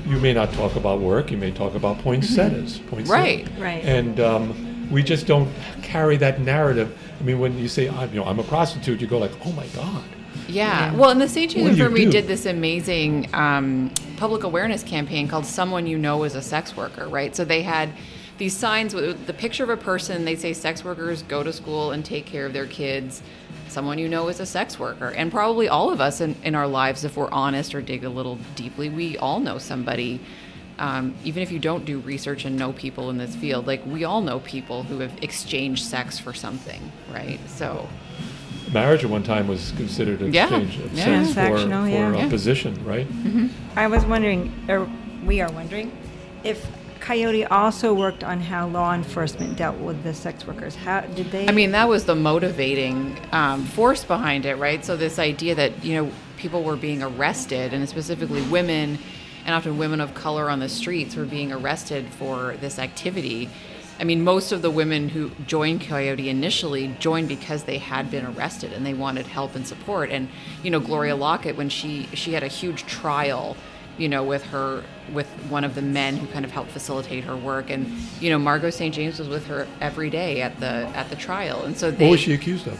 [0.07, 2.79] you may not talk about work, you may talk about poinsettias.
[2.79, 3.09] poinsettias.
[3.09, 3.47] Right.
[3.59, 3.83] Right.
[3.83, 5.51] And um, we just don't
[5.83, 6.97] carry that narrative.
[7.19, 9.51] I mean, when you say, I'm, you know, I'm a prostitute, you go like, oh
[9.51, 10.03] my God.
[10.47, 10.93] Yeah.
[10.95, 11.49] Well, and the St.
[11.51, 12.11] What James do Infirmary do?
[12.11, 17.07] did this amazing um, public awareness campaign called "Someone You Know is a Sex Worker."
[17.07, 17.35] Right.
[17.35, 17.89] So they had
[18.37, 20.23] these signs with the picture of a person.
[20.23, 23.21] They say sex workers go to school and take care of their kids.
[23.69, 26.67] Someone you know is a sex worker, and probably all of us in, in our
[26.67, 30.19] lives, if we're honest or dig a little deeply, we all know somebody.
[30.79, 34.03] Um, even if you don't do research and know people in this field, like we
[34.03, 37.39] all know people who have exchanged sex for something, right?
[37.49, 37.87] So.
[38.71, 40.43] Marriage at one time was considered an Yeah.
[40.45, 41.23] exchange of Yeah.
[41.23, 42.13] sex for, for yeah.
[42.13, 42.29] a Yeah.
[42.29, 43.07] position, right?
[43.75, 44.87] I was wondering, or
[45.25, 45.91] we are wondering,
[46.43, 46.65] if
[47.07, 50.75] Coyote also worked on how law enforcement dealt with the sex workers.
[50.75, 51.47] How did they?
[51.47, 54.83] I mean, that was the motivating um, force behind it, right?
[54.83, 58.99] So this idea that you know people were being arrested, and specifically women,
[59.45, 63.49] and often women of color on the streets were being arrested for this activity.
[64.01, 68.25] I mean, most of the women who joined Coyote initially joined because they had been
[68.25, 70.09] arrested and they wanted help and support.
[70.09, 70.27] And
[70.61, 73.55] you know, Gloria Lockett, when she she had a huge trial,
[73.97, 74.83] you know, with her
[75.13, 77.87] with one of the men who kind of helped facilitate her work, and
[78.19, 78.93] you know, Margot St.
[78.93, 82.11] James was with her every day at the at the trial, and so they What
[82.11, 82.79] was she accused of?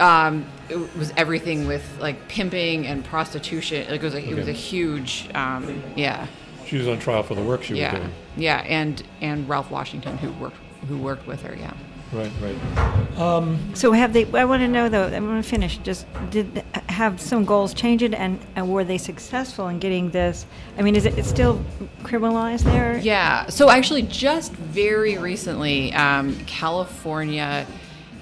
[0.00, 3.86] um, it was everything with like pimping and prostitution.
[3.90, 6.26] Like, it was a, it was a huge, um, yeah,
[6.66, 8.12] She was on trial for the work she was doing.
[8.36, 10.56] yeah, and and Ralph Washington who worked
[10.88, 11.72] who worked with her, yeah.
[12.12, 13.18] Right, right.
[13.18, 14.24] Um, so have they?
[14.32, 15.08] I want to know though.
[15.08, 15.78] I want to finish.
[15.78, 20.46] Just did have some goals changed, and, and were they successful in getting this?
[20.78, 21.64] I mean, is it it's still
[22.02, 22.98] criminalized there?
[22.98, 23.46] Yeah.
[23.48, 27.66] So actually, just very recently, um, California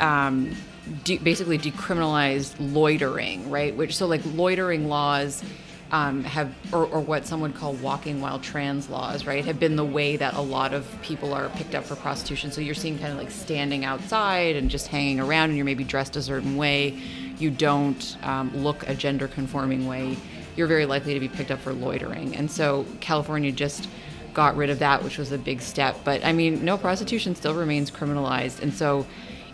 [0.00, 0.56] um,
[1.04, 3.74] de- basically decriminalized loitering, right?
[3.76, 5.42] Which so like loitering laws.
[5.90, 9.44] Um, have or, or what some would call walking while trans laws, right?
[9.44, 12.50] Have been the way that a lot of people are picked up for prostitution.
[12.50, 15.84] So you're seeing kind of like standing outside and just hanging around, and you're maybe
[15.84, 16.98] dressed a certain way.
[17.38, 20.16] You don't um, look a gender conforming way.
[20.56, 22.34] You're very likely to be picked up for loitering.
[22.34, 23.88] And so California just
[24.32, 25.96] got rid of that, which was a big step.
[26.02, 29.06] But I mean, no, prostitution still remains criminalized, and so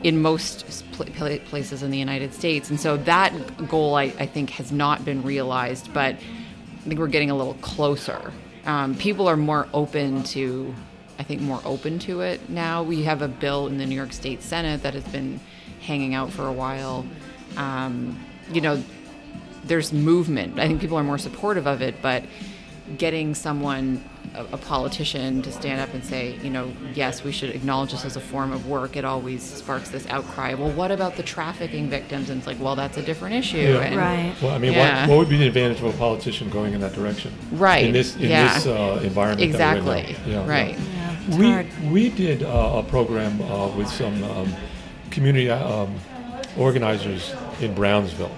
[0.03, 2.71] in most pl- places in the United States.
[2.71, 3.33] And so that
[3.69, 5.93] goal, I, I think, has not been realized.
[5.93, 8.33] But I think we're getting a little closer.
[8.65, 10.75] Um, people are more open to,
[11.19, 12.83] I think, more open to it now.
[12.83, 15.41] We have a bill in the New York State Senate that has been
[15.81, 17.07] hanging out for a while.
[17.57, 18.19] Um,
[18.53, 18.83] you know,
[19.65, 20.59] there's movement.
[20.59, 22.25] I think people are more supportive of it, but
[22.99, 27.51] getting someone, a, a politician, to stand up and say, you know, yes, we should
[27.51, 30.55] acknowledge this as a form of work, it always sparks this outcry.
[30.55, 32.31] Well, what about the trafficking victims?
[32.31, 33.59] And it's like, well, that's a different issue.
[33.59, 33.81] Yeah.
[33.81, 34.35] And- Right.
[34.43, 35.03] Well, I mean, Yeah.
[35.03, 37.33] what, what would be the advantage of a politician going in that direction?
[37.53, 38.55] Right, In this, in yeah.
[38.55, 40.33] this uh, environment that we're in Exactly.
[40.33, 40.79] Yeah, right.
[40.79, 41.17] yeah.
[41.29, 41.67] Yeah, We, hard.
[41.91, 44.53] we did uh, a program uh, with some um,
[45.11, 45.95] community um,
[46.57, 48.35] organizers in Brownsville.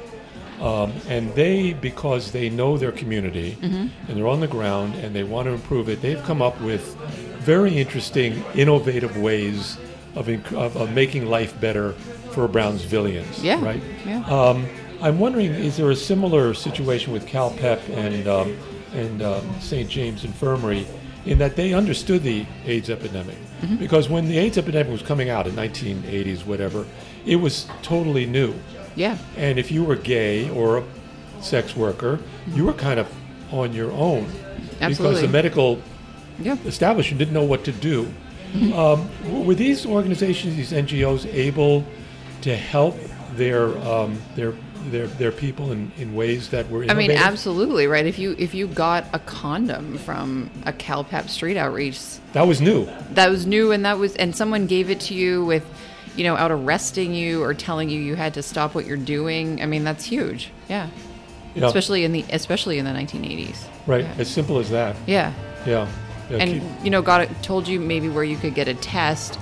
[0.62, 3.86] Um, and they, because they know their community Mm-hmm.
[4.08, 6.94] and they're on the ground and they want to improve it, they've come up with
[7.40, 9.76] very interesting, innovative ways
[10.14, 11.92] of, inc- of, of making life better
[12.32, 13.42] for Brownsvillians.
[13.42, 13.82] Yeah, Right?
[14.06, 14.24] yeah.
[14.26, 14.66] Um,
[15.00, 18.56] I'm wondering, is there a similar situation with CalPEP and, um,
[18.94, 19.88] and um, St.
[19.90, 20.86] James Infirmary
[21.26, 23.36] in that they understood the AIDS epidemic?
[23.62, 23.76] Mm-hmm.
[23.76, 26.86] Because when the AIDS epidemic was coming out in 1980s, whatever,
[27.26, 28.54] it was totally new.
[28.96, 29.16] Yeah.
[29.36, 30.84] And if you were gay or a
[31.40, 32.18] sex worker,
[32.54, 33.08] you were kind of
[33.50, 34.26] on your own.
[34.80, 35.80] Because the medical
[36.40, 36.56] Yeah.
[36.66, 38.08] establishment didn't know what to do.
[38.74, 39.08] Um,
[39.46, 41.84] were these organizations, these NGOs, able
[42.42, 42.98] to help
[43.36, 44.52] their um, their
[44.90, 48.04] their their people in, in ways that were I mean, absolutely, right?
[48.04, 51.98] If you if you got a condom from a CalPEP street outreach,
[52.34, 52.86] That was new.
[53.12, 55.64] that was new and that was and someone gave it to you with
[56.16, 59.62] you know out arresting you or telling you you had to stop what you're doing
[59.62, 60.88] i mean that's huge yeah
[61.54, 61.66] Yeah.
[61.66, 64.94] especially in the especially in the 1980s Right, yeah, as simple as that.
[65.06, 65.32] yeah.
[65.66, 65.88] Yeah.
[66.30, 68.74] Yeah, and keep- you know got it told you maybe where you could get a
[68.74, 69.38] test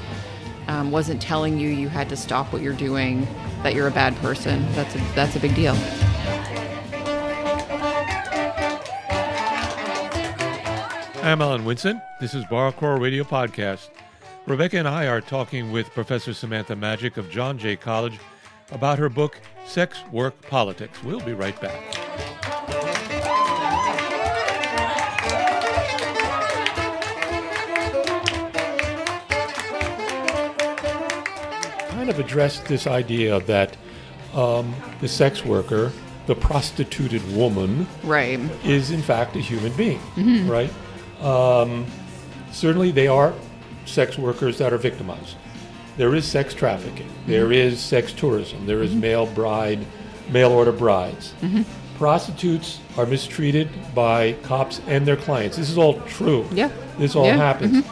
[0.69, 3.27] um, wasn't telling you you had to stop what you're doing
[3.63, 5.75] that you're a bad person that's a that's a big deal
[11.23, 12.03] I'm Alan Winson.
[12.19, 13.91] This is Bar Crawl Radio Podcast.
[14.47, 18.19] Rebecca and I are talking with Professor Samantha Majic of John Jay College
[18.73, 21.03] about her book, Sex, Work, Politics.
[21.05, 21.97] We'll be right back.
[31.91, 33.77] Kind of addressed this idea that
[34.35, 35.93] um, the sex worker,
[36.27, 38.39] the prostituted woman, Right.
[38.65, 40.01] is in fact a human being,
[40.49, 40.73] right?
[41.21, 41.85] Um,
[42.53, 43.35] certainly, they are
[43.91, 45.37] sex workers that are victimized.
[45.97, 47.07] There is sex trafficking.
[47.07, 47.31] Mm-hmm.
[47.31, 48.67] There is sex tourism.
[48.67, 49.01] There is mm-hmm.
[49.01, 49.85] male bride,
[50.31, 51.35] mail order brides.
[51.43, 51.63] Mm-hmm.
[51.99, 55.57] Prostitutes are mistreated by cops and their clients.
[55.57, 56.47] This is all true.
[56.53, 56.71] Yeah.
[56.99, 57.37] This all Yeah.
[57.37, 57.85] happens.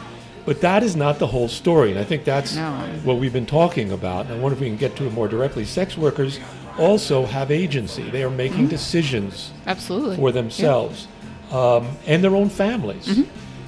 [0.45, 1.91] But that is not the whole story.
[1.91, 2.71] And I think that's No.
[3.03, 4.25] what we've been talking about.
[4.25, 5.63] And I wonder if we can get to it more directly.
[5.63, 6.39] Sex workers
[6.79, 8.09] also have agency.
[8.09, 10.15] They are making decisions Absolutely.
[10.15, 11.07] for themselves
[11.51, 13.05] um, and their own families.
[13.07, 13.23] Mm-hmm.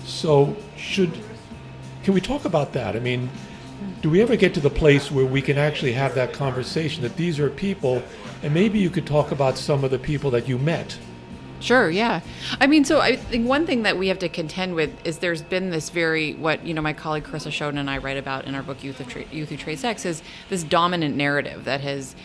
[0.05, 1.11] So, should
[2.03, 2.95] can we talk about that?
[2.95, 3.29] I mean,
[4.01, 7.15] do we ever get to the place where we can actually have that conversation that
[7.17, 8.03] these are people,
[8.43, 10.97] and maybe you could talk about some of the people that you met?
[11.59, 12.21] Sure, yeah.
[12.59, 15.43] I mean, so I think one thing that we have to contend with is there's
[15.43, 18.55] been this very what you know my colleague Carisa Showden and I write about in
[18.55, 22.15] our book Youth of Tra- Youth Who Trade Sex is this dominant narrative that has,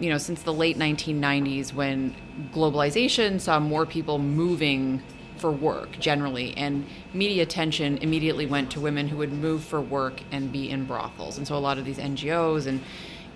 [0.00, 2.14] you know, since the late 1990s when
[2.54, 5.02] globalization saw more people moving
[5.38, 10.20] for work generally, and media attention immediately went to women who would move for work
[10.32, 12.80] and be in brothels, and so a lot of these NGOs and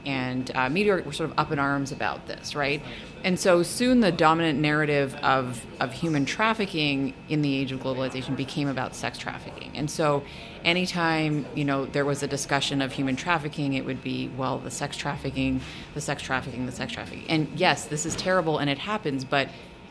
[0.07, 2.83] and uh, media were sort of up in arms about this, right?
[3.23, 8.35] And so soon the dominant narrative of, of human trafficking in the age of globalization
[8.35, 9.73] became about sex trafficking.
[9.75, 10.25] And so
[10.65, 14.71] anytime, you know, there was a discussion of human trafficking, it would be, well, the
[14.71, 15.61] sex trafficking,
[15.95, 17.29] the sex trafficking, the sex trafficking.
[17.29, 19.51] And yes, this is terrible and it happens, but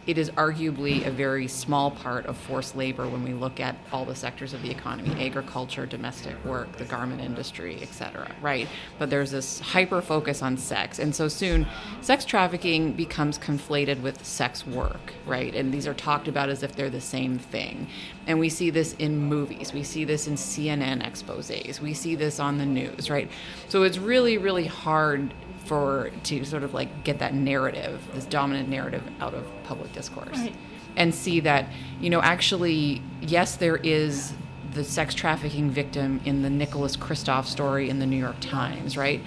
[0.09, 4.05] it is arguably a very small part of forced labor when we look at all
[4.05, 8.67] the sectors of the economy agriculture domestic work the garment industry etc right?
[8.97, 10.97] But there's this hyper focus on sex.
[10.97, 11.67] And so soon
[12.01, 15.53] sex trafficking becomes conflated with sex work right?
[15.53, 17.85] And these are talked about as if they're the same thing.
[18.25, 19.73] And we see this in movies.
[19.73, 21.79] We see this in cnn exposes.
[21.79, 23.29] We see this on the news right?
[23.67, 25.35] So it's really really hard
[25.69, 30.35] for to sort of like get that narrative, this dominant narrative, out of public discourse,
[30.39, 30.55] Right.
[30.97, 31.67] and see that
[32.01, 34.33] you know actually yes, there is
[34.73, 39.21] the sex trafficking victim in the Nicholas Kristof story in the New York Times, right?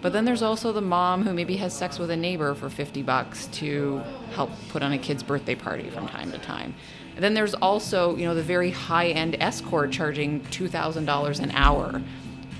[0.00, 3.02] But then there's also the mom who maybe has sex with a neighbor for 50
[3.02, 4.00] bucks to
[4.34, 6.74] help put on a kid's birthday party from time to time.
[7.16, 12.00] And then there's also, you know, the very high-end escort charging $2,000 an hour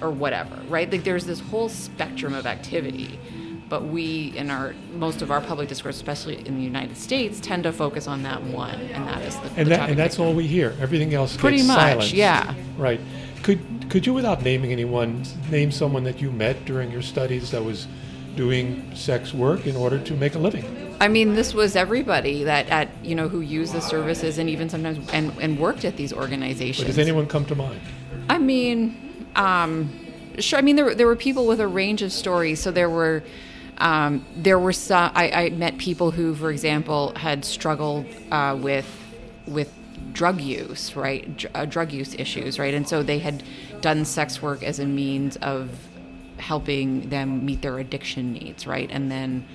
[0.01, 0.91] or whatever, right?
[0.91, 3.19] Like there's this whole spectrum of activity,
[3.69, 7.65] but we in our most of our public discourse, especially in the United States, tend
[7.65, 10.33] to focus on that one, and that is the, And, the that, and that's all
[10.35, 10.75] we hear.
[10.81, 12.13] Everything else Pretty gets much, silenced.
[12.15, 12.55] yeah.
[12.77, 13.01] Right.
[13.43, 17.65] Could could you, without naming anyone, name someone that you met during your studies that
[17.65, 17.87] was
[18.37, 20.65] doing sex work in order to make a living?
[21.01, 24.69] I mean, this was everybody that at you know who used the services and even
[24.69, 26.87] sometimes and, and worked at these But organizations.
[26.87, 27.81] does anyone come to mind?
[28.29, 29.91] I mean, um,
[30.39, 30.59] sure.
[30.59, 32.61] I mean, there were, there were people with a range of stories.
[32.61, 33.23] So there were
[33.79, 35.13] um, there were some.
[35.15, 38.89] I, I met people who, for example, had struggled uh, with
[39.47, 39.73] with
[40.13, 41.37] drug use, right?
[41.37, 42.75] Dr- uh, drug use issues, right?
[42.75, 43.43] And so they had
[43.81, 45.71] done sex work as a means of
[46.39, 48.89] helping them meet their addiction needs, right?
[48.91, 49.47] And then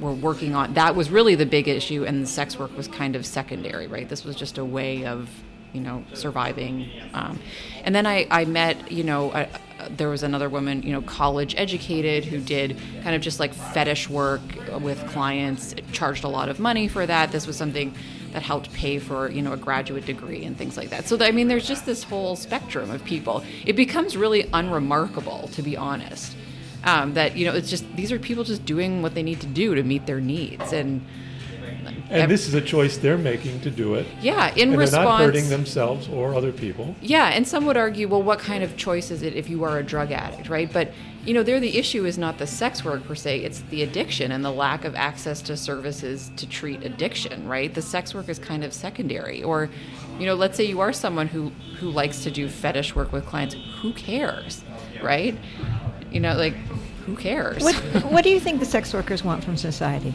[0.00, 3.14] were working on that was really the big issue, and the sex work was kind
[3.14, 4.08] of secondary, right?
[4.08, 5.28] This was just a way of
[5.74, 6.88] you know surviving.
[7.12, 7.38] Um,
[7.84, 9.46] and then I, I met you know uh,
[9.90, 14.08] there was another woman you know college educated who did kind of just like fetish
[14.08, 14.40] work
[14.80, 17.32] with clients, charged a lot of money for that.
[17.32, 17.94] This was something
[18.34, 21.06] that helped pay for you know a graduate degree and things like that.
[21.06, 23.42] So I mean, there's just this whole spectrum of people.
[23.64, 26.36] It becomes really unremarkable, to be honest.
[26.84, 29.46] Um, that you know, it's just these are people just doing what they need to
[29.46, 31.04] do to meet their needs, and
[32.10, 34.06] And this is a choice they're making to do it.
[34.20, 36.94] yeah, in and response, they're not hurting themselves or other people.
[37.00, 39.78] Yeah, and some would argue, well, what kind of choice is it if you are
[39.78, 40.70] a drug addict, right?
[40.72, 40.92] But
[41.24, 44.32] you know, there the issue is not the sex work per se; it's the addiction
[44.32, 47.72] and the lack of access to services to treat addiction, right?
[47.72, 49.42] The sex work is kind of secondary.
[49.42, 49.70] Or,
[50.18, 53.24] you know, let's say you are someone who who likes to do fetish work with
[53.24, 53.56] clients.
[53.80, 54.62] Who cares,
[55.02, 55.34] right?
[56.10, 56.54] You know, like
[57.06, 57.62] who cares?
[57.62, 57.74] What,
[58.10, 60.14] what do you think the sex workers want from society?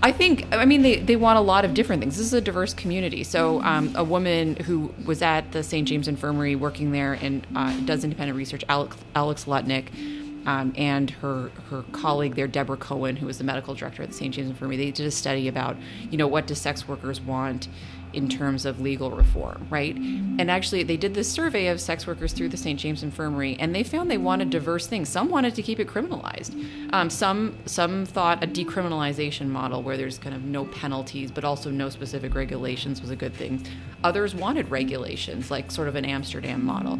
[0.00, 2.16] I think, I mean, they, they want a lot of different things.
[2.16, 3.24] This is a diverse community.
[3.24, 5.88] So, um, a woman who was at the St.
[5.88, 9.88] James Infirmary working there and uh, does independent research, Alex, Alex Lutnick,
[10.46, 14.14] um, and her her colleague there, Deborah Cohan, who was the medical director at the
[14.14, 14.32] St.
[14.32, 15.76] James Infirmary, they did a study about,
[16.10, 17.68] you know, what do sex workers want
[18.18, 19.96] in terms of legal reform, right?
[19.96, 22.78] And actually, they did this survey of sex workers through the St.
[22.78, 25.08] James Infirmary, and they found they wanted diverse things.
[25.08, 26.52] Some wanted to keep it criminalized.
[26.92, 31.70] Um, some some thought a decriminalization model where there's kind of no penalties, but also
[31.70, 33.64] no specific regulations was a good thing.
[34.02, 36.98] Others wanted regulations, like sort of an Amsterdam model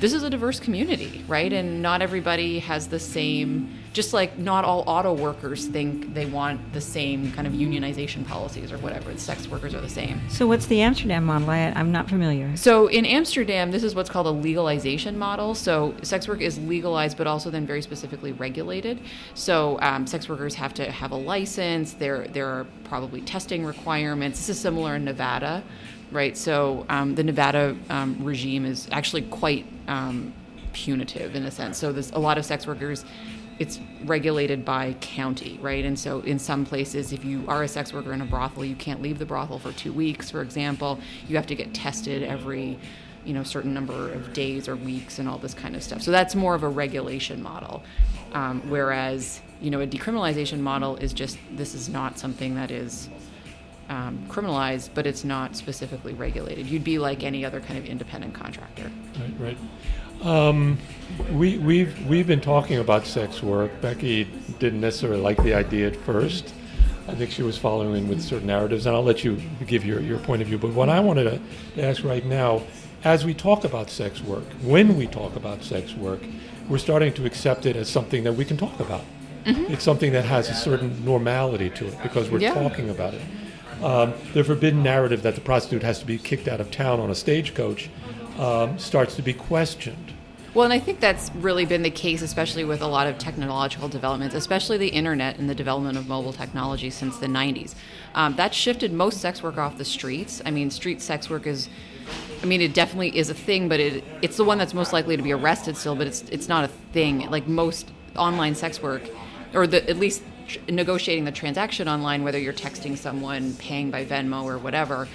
[0.00, 1.52] this is a diverse community, right?
[1.52, 6.72] And not everybody has the same, just like not all auto workers think they want
[6.72, 9.12] the same kind of unionization policies or whatever.
[9.12, 10.22] The sex workers are the same.
[10.30, 11.50] So, what's the Amsterdam model?
[11.50, 12.56] I, I'm not familiar.
[12.56, 15.54] So, in Amsterdam, this is what's called a legalization model.
[15.54, 19.00] So, sex work is legalized, but also then very specifically regulated.
[19.34, 21.92] So, um, sex workers have to have a license.
[21.92, 24.38] There, there are probably testing requirements.
[24.38, 25.62] This is similar in Nevada
[26.12, 26.36] right?
[26.36, 30.32] So um, the Nevada um, regime is actually quite um,
[30.72, 31.78] punitive in a sense.
[31.78, 33.04] So there's a lot of sex workers.
[33.58, 35.84] It's regulated by county, right?
[35.84, 38.74] And so in some places, if you are a sex worker in a brothel, you
[38.74, 40.98] can't leave the brothel for two weeks, for example.
[41.28, 42.78] You have to get tested every,
[43.24, 46.00] you know, certain number of days or weeks and all this kind of stuff.
[46.00, 47.82] So that's more of a regulation model.
[48.32, 53.10] Um, whereas, you know, a decriminalization model is just this is not something that is
[53.90, 56.66] um, criminalized, but it's not specifically regulated.
[56.66, 58.90] You'd be like any other kind of independent contractor.
[59.18, 59.58] Right, right.
[60.22, 60.78] Um,
[61.32, 63.80] we, we've, we've been talking about sex work.
[63.80, 64.24] Becky
[64.58, 66.54] didn't necessarily like the idea at first.
[67.08, 70.00] I think she was following in with certain narratives, and I'll let you give your,
[70.00, 70.58] your point of view.
[70.58, 71.24] But what I wanted
[71.74, 72.62] to ask right now,
[73.02, 76.20] as we talk about sex work, when we talk about sex work,
[76.68, 79.02] we're starting to accept it as something that we can talk about.
[79.44, 79.72] Mm-hmm.
[79.72, 82.54] It's something that has a certain normality to it because we're yeah.
[82.54, 83.22] talking about it.
[83.82, 87.10] Um, the forbidden narrative that the prostitute has to be kicked out of town on
[87.10, 87.88] a stagecoach
[88.38, 90.12] um, starts to be questioned.
[90.52, 93.88] Well, and I think that's really been the case, especially with a lot of technological
[93.88, 97.76] developments, especially the internet and the development of mobile technology since the 90s.
[98.16, 100.42] Um, that shifted most sex work off the streets.
[100.44, 101.68] I mean, street sex work is,
[102.42, 105.16] I mean, it definitely is a thing, but it, it's the one that's most likely
[105.16, 107.30] to be arrested still, but it's, it's not a thing.
[107.30, 109.02] Like most online sex work,
[109.54, 110.22] or the, at least
[110.68, 115.08] negotiating the transaction online, whether you're texting someone, paying by Venmo or whatever.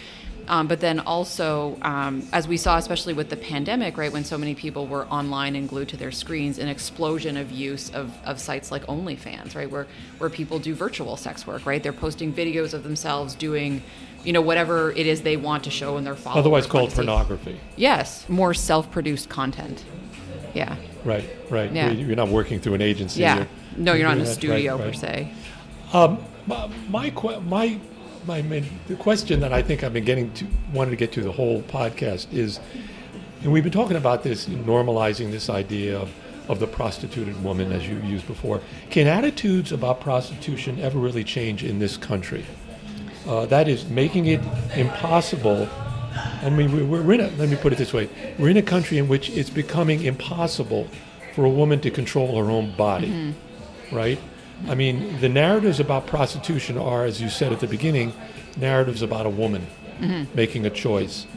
[0.47, 4.37] Um, but then also, um, as we saw, especially with the pandemic, right, when so
[4.37, 8.39] many people were online and glued to their screens, an explosion of use of, of
[8.39, 9.87] sites like OnlyFans, right, where
[10.19, 11.81] where people do virtual sex work, right?
[11.81, 13.81] They're posting videos of themselves doing,
[14.23, 16.41] you know, whatever it is they want to show in their followers.
[16.41, 17.59] Otherwise called pornography.
[17.75, 19.83] Yes, more self-produced content.
[20.53, 20.75] Yeah.
[21.03, 21.71] Right, right.
[21.71, 21.89] Yeah.
[21.89, 23.21] You're not working through an agency.
[23.21, 23.37] Yeah.
[23.37, 24.93] You're, no, you're, not in a studio right, right.
[24.93, 25.31] per se.
[25.93, 27.79] Um, my, my,
[28.25, 31.21] my, my, the question that I think I've been getting to, wanted to get to
[31.21, 32.59] the whole podcast is,
[33.41, 36.11] and we've been talking about this, normalizing this idea of,
[36.47, 38.61] of the prostituted woman, as you used before.
[38.89, 42.45] Can attitudes about prostitution ever really change in this country?
[43.27, 44.41] Uh, that is making it
[44.75, 45.67] impossible.
[46.43, 48.97] I mean, we're in a, let me put it this way we're in a country
[48.97, 50.87] in which it's becoming impossible
[51.33, 53.54] for a woman to control her own body, mm-hmm.
[53.91, 54.19] Right?
[54.67, 58.13] I mean, the narratives about prostitution are, as you said at the beginning,
[58.57, 59.67] narratives about a woman
[59.99, 60.33] mm-hmm.
[60.35, 61.27] making a choice.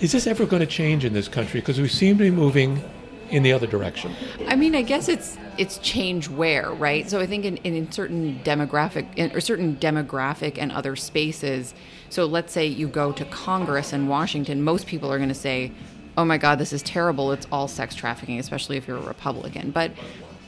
[0.00, 1.60] Is this ever going to change in this country?
[1.60, 2.82] Because we seem to be moving
[3.30, 4.14] in the other direction.
[4.48, 7.08] I mean, I guess it's it's change where, right?
[7.10, 11.74] So I think in, in certain demographic in, or certain demographic and other spaces.
[12.08, 15.72] So let's say you go to Congress in Washington, most people are going to say,
[16.16, 17.30] "Oh my God, this is terrible!
[17.32, 19.70] It's all sex trafficking," especially if you're a Republican.
[19.70, 19.92] But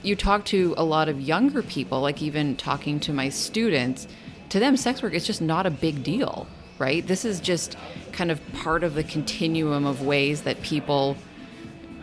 [0.02, 4.08] you talk to a lot of younger people, like even talking to my students,
[4.50, 6.46] to them, sex work is just not a big deal,
[6.78, 7.06] right?
[7.06, 7.76] This is just
[8.12, 11.16] kind of part of the continuum of ways that people,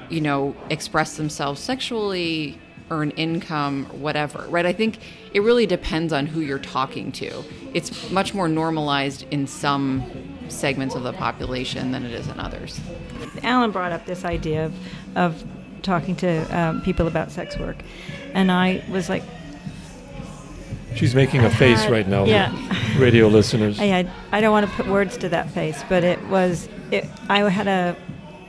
[0.09, 2.59] you know, express themselves sexually,
[2.91, 4.65] earn income, whatever, right?
[4.65, 4.97] I think
[5.33, 7.43] it really depends on who you're talking to.
[7.73, 10.03] It's much more normalized in some
[10.47, 12.79] segments of the population than it is in others.
[13.43, 14.73] Alan brought up this idea of,
[15.15, 15.43] of
[15.79, 17.77] talking to um, people about sex work,
[18.33, 19.23] and I was like,
[20.95, 22.51] She's making a face had, right now, yeah.
[22.97, 23.79] radio listeners.
[23.79, 27.05] I had, I don't want to put words to that face, but it was it,
[27.29, 27.95] I had a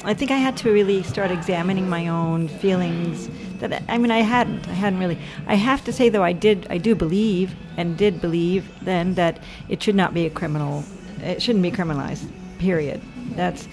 [0.02, 3.28] I think I had to really start examining my own feelings.
[3.58, 4.66] That I mean, I hadn't.
[4.66, 5.18] I hadn't really.
[5.46, 6.66] I have to say, though, I did.
[6.70, 10.84] I do believe and did believe then that it should not be a criminal.
[11.22, 12.30] It shouldn't be criminalized.
[12.58, 13.02] Period.
[13.36, 13.68] That's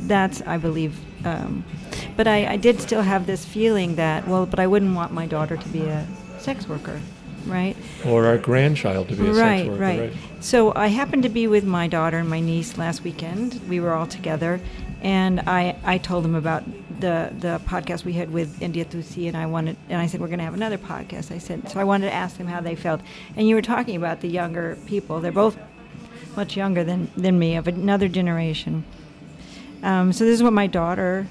[0.00, 1.64] that's I believe um,
[2.16, 5.26] but I, I did still have this feeling that, well, but I wouldn't want my
[5.26, 6.06] daughter to be a
[6.38, 7.00] sex worker,
[7.46, 7.76] right?
[8.04, 9.80] Or our grandchild to be a right, sex worker.
[9.80, 10.12] Right, right.
[10.40, 13.60] So I happened to be with my daughter and my niece last weekend.
[13.68, 14.60] We were all together,
[15.00, 16.64] and I, I told them about
[17.00, 20.28] the the podcast we had with India Thusi, and I wanted, and I said we're
[20.28, 21.30] going to have another podcast.
[21.30, 21.80] I said so.
[21.80, 23.00] I wanted to ask them how they felt,
[23.36, 25.20] and you were talking about the younger people.
[25.20, 25.56] They're both
[26.36, 28.84] much younger than than me, of another generation.
[29.82, 31.26] Um, so this is what my daughter.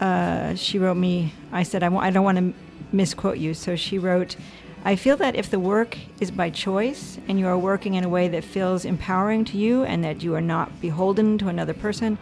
[0.00, 1.32] Uh, she wrote me.
[1.52, 2.54] I said I w- I don't want to
[2.92, 3.54] misquote you.
[3.54, 4.36] So she wrote.
[4.86, 8.08] I feel that if the work is by choice and you are working in a
[8.08, 12.18] way that feels empowering to you and that you are not beholden to another person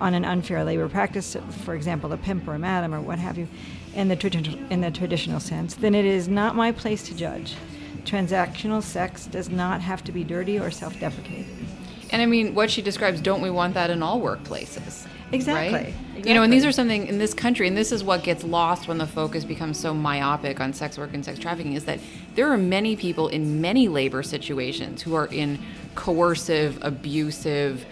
[0.00, 3.36] on an unfair labor practice, for example, a pimp or a madam or what have
[3.36, 3.46] you,
[3.94, 7.56] in the, traditional, in the traditional sense, then it is not my place to judge.
[8.04, 11.67] Transactional sex does not have to be dirty or self deprecating.
[12.10, 15.06] And I mean, what she describes, don't we want that in all workplaces?
[15.30, 15.92] Exactly.
[16.16, 16.26] Right?
[16.26, 18.88] You know, and these are something in this country, and this is what gets lost
[18.88, 22.00] when the focus becomes so myopic on sex work and sex trafficking, is that
[22.34, 25.58] there are many people in many labor situations who are in
[25.94, 27.84] coercive, abusive,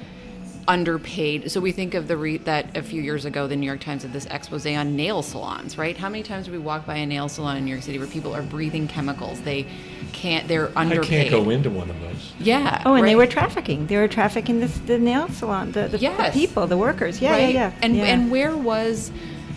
[0.69, 1.51] underpaid.
[1.51, 4.03] So we think of the re- that a few years ago, the New York Times
[4.03, 5.97] did this expose on nail salons, right?
[5.97, 8.09] How many times do we walk by a nail salon in New York City where
[8.09, 9.41] people are breathing chemicals?
[9.43, 9.67] They
[10.13, 10.49] can't.
[10.49, 10.77] They're underpaid.
[10.77, 11.31] I underpaid.
[11.31, 12.33] can't go into one of those.
[12.39, 12.83] Yeah.
[12.85, 13.87] Oh, and they were trafficking.
[13.87, 17.21] They were trafficking this, the nail salon, the, the, the people, the workers.
[17.21, 17.55] Yeah, right?
[17.55, 17.73] yeah, yeah.
[17.83, 18.05] And yeah.
[18.05, 19.13] and where was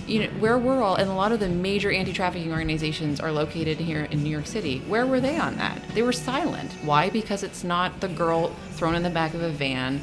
[0.07, 3.78] you know where were all and a lot of the major anti-trafficking organizations are located
[3.78, 4.80] here in New York City.
[4.88, 5.82] Where were they on that?
[5.93, 6.72] They were silent.
[6.84, 7.10] Why?
[7.10, 10.01] Because it's not the girl thrown in the back of a van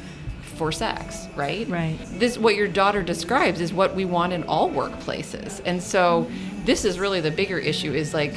[0.57, 1.67] for sex, right?
[1.67, 1.97] Right.
[2.19, 5.61] This what your daughter describes is what we want in all workplaces.
[5.65, 6.29] And so
[6.65, 8.33] this is really the bigger issue is like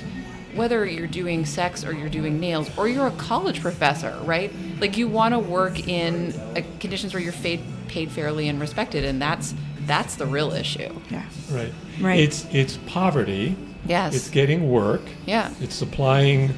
[0.54, 4.52] whether you're doing sex or you're doing nails or you're a college professor, right?
[4.80, 9.04] Like you want to work in uh, conditions where you're paid paid fairly and respected,
[9.04, 9.54] and that's
[9.86, 10.92] that's the real issue.
[11.10, 11.24] yeah.
[11.50, 11.72] Right.
[12.00, 12.20] Right.
[12.20, 13.56] It's it's poverty.
[13.86, 14.14] Yes.
[14.14, 15.02] It's getting work.
[15.26, 15.52] Yeah.
[15.60, 16.50] It's supplying,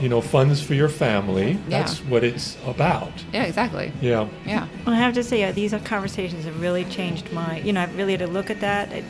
[0.00, 1.52] you know, funds for your family.
[1.52, 1.80] Yeah.
[1.82, 3.12] That's what it's about.
[3.32, 3.92] Yeah, exactly.
[4.00, 4.28] Yeah.
[4.46, 4.68] Yeah.
[4.84, 7.96] Well, I have to say, uh, these conversations have really changed my, you know, I've
[7.96, 8.92] really had to look at that.
[8.92, 9.04] It,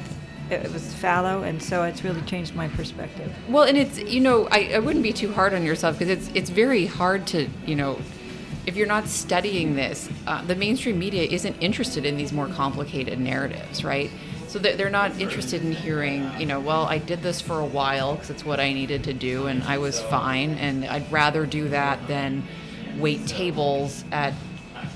[0.50, 3.34] it was fallow, and so it's really changed my perspective.
[3.48, 6.30] Well, and it's you know I, I wouldn't be too hard on yourself because it's
[6.34, 7.98] it's very hard to you know
[8.66, 13.20] if you're not studying this, uh, the mainstream media isn't interested in these more complicated
[13.20, 14.10] narratives, right?
[14.54, 18.14] So they're not interested in hearing, you know, well, I did this for a while
[18.14, 21.70] because it's what I needed to do and I was fine, and I'd rather do
[21.70, 22.44] that than
[22.96, 24.32] wait tables at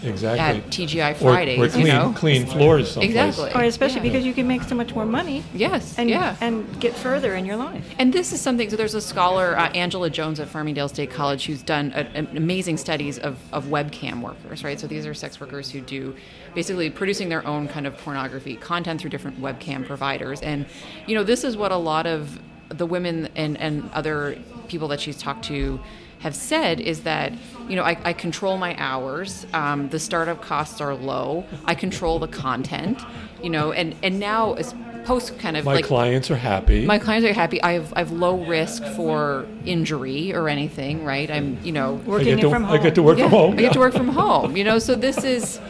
[0.02, 0.58] Exactly.
[0.60, 2.12] at TGI Or- Fridays, or, you clean, know?
[2.16, 3.10] clean floors someplace.
[3.10, 3.52] Exactly.
[3.54, 4.02] Or especially Yeah.
[4.02, 7.44] because you can make so much more money yes, and yeah, and get further in
[7.44, 7.84] your life.
[7.98, 8.68] And this is something.
[8.70, 12.28] So there's a scholar, uh, Angela Jones at Farmingdale State College, who's done a, an
[12.36, 14.64] amazing studies of, of webcam workers.
[14.64, 14.78] Right.
[14.78, 16.14] So these are sex workers who do
[16.54, 20.40] basically producing their own kind of pornography content through different webcam providers.
[20.42, 20.66] And
[21.06, 25.00] you know, this is what a lot of the women and and other people that
[25.00, 25.80] she's talked to
[26.20, 27.32] have said is that
[27.68, 32.18] you know I, I control my hours um, the startup costs are low i control
[32.18, 33.00] the content
[33.42, 36.84] you know and and now as post kind of My like clients are happy.
[36.84, 37.62] my clients are happy.
[37.62, 41.30] I have, I have low risk for injury or anything, right?
[41.30, 43.52] I'm, you know, Working get to, from I get to work yeah, from home.
[43.54, 44.78] I get to work from home, you know.
[44.78, 45.60] So this is,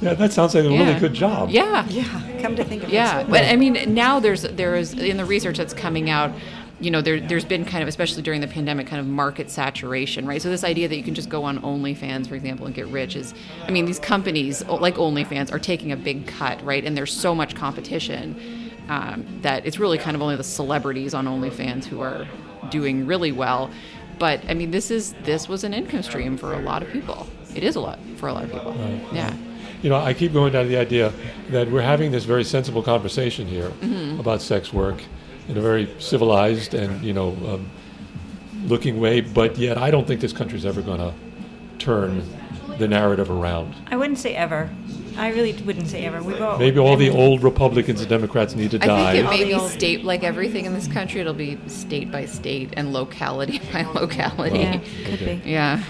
[0.00, 1.50] Yeah, that sounds like a yeah, really good job.
[1.50, 2.04] Yeah, Yeah,
[2.40, 3.20] come to think of it, yeah.
[3.20, 3.28] it.
[3.30, 6.30] But I mean, now there's there is in the research that's coming out.
[6.78, 10.26] You know, there, there's been kind of, especially during the pandemic, kind of market saturation,
[10.26, 10.42] right?
[10.42, 13.16] So this idea that you can just go on OnlyFans, for example, and get rich
[13.16, 13.32] is,
[13.66, 16.84] I mean, these companies like OnlyFans are taking a big cut, right?
[16.84, 21.24] And there's so much competition um, that it's really kind of only the celebrities on
[21.26, 22.28] OnlyFans who are
[22.70, 23.70] doing really well.
[24.18, 27.26] But I mean, this is this was an income stream for a lot of people.
[27.54, 28.74] It is a lot for a lot of people.
[29.12, 29.34] Yeah.
[29.82, 31.12] You know, I keep going down to the idea
[31.50, 34.20] that we're having this very sensible conversation here Mm-hmm.
[34.20, 35.02] about sex work
[35.48, 37.70] in a very civilized and, you know, um,
[38.64, 41.12] looking way, but yet I don't think this country's ever going to
[41.78, 42.22] turn
[42.78, 43.74] the narrative around.
[43.88, 44.70] I wouldn't say ever.
[45.16, 46.22] I really wouldn't say ever.
[46.22, 49.12] We've all, Maybe all I the old Republicans and Democrats need to I die.
[49.12, 51.20] think it may be state like everything in this country.
[51.22, 54.58] It'll be state by state and locality by locality.
[54.58, 55.40] Yeah, could Okay.
[55.42, 55.50] be.
[55.50, 55.82] Yeah.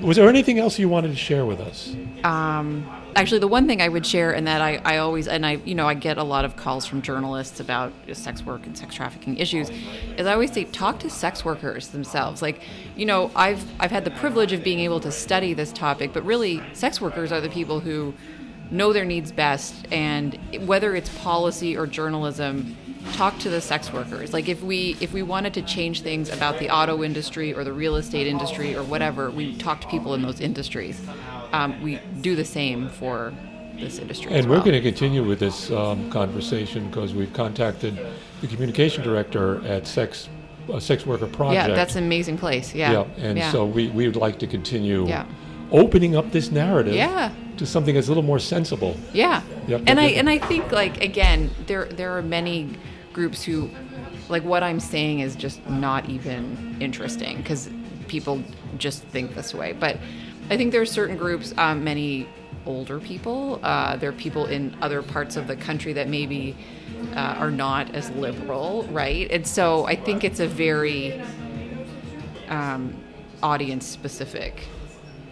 [0.00, 1.94] Was there anything else you wanted to share with us?
[2.24, 2.86] Um,
[3.16, 5.74] actually, the one thing I would share, and that I, I always, and I, you
[5.74, 9.36] know, I get a lot of calls from journalists about sex work and sex trafficking
[9.36, 9.70] issues,
[10.16, 12.42] is I always say talk to sex workers themselves.
[12.42, 12.62] Like,
[12.96, 16.24] you know, I've I've had the privilege of being able to study this topic, but
[16.24, 18.14] really, sex workers are the people who
[18.70, 22.76] know their needs best, and whether it's policy or journalism,
[23.12, 26.58] talk to the sex workers like if we if we wanted to change things about
[26.58, 30.22] the auto industry or the real estate industry or whatever we talk to people in
[30.22, 31.00] those industries
[31.54, 33.32] um, we do the same for
[33.78, 37.98] this industry And we're going to continue with this um, conversation because we've contacted
[38.40, 40.28] the communication director at Sex
[40.72, 41.68] uh, Sex Worker Project.
[41.68, 43.50] yeah that's an amazing place yeah Yeah, and Yeah.
[43.52, 45.26] so we, we would like to continue Yeah.
[45.70, 47.30] opening up this narrative Yeah.
[47.58, 48.96] to something that's a little more sensible.
[49.12, 49.42] Yeah.
[49.68, 52.58] Yep, and I and I think like again, there there are many
[53.12, 53.70] groups who
[54.28, 56.42] like what I'm saying is just not even
[56.80, 57.70] interesting because
[58.08, 58.42] people
[58.78, 59.72] just think this way.
[59.72, 59.96] But
[60.50, 62.28] I think there are certain groups, um, many
[62.66, 63.60] older people.
[63.62, 66.56] Uh, there are people in other parts of the country that maybe
[67.14, 69.30] uh, are not as liberal, right?
[69.30, 71.20] And so I think it's a very
[72.48, 72.94] um,
[73.42, 74.66] audience specific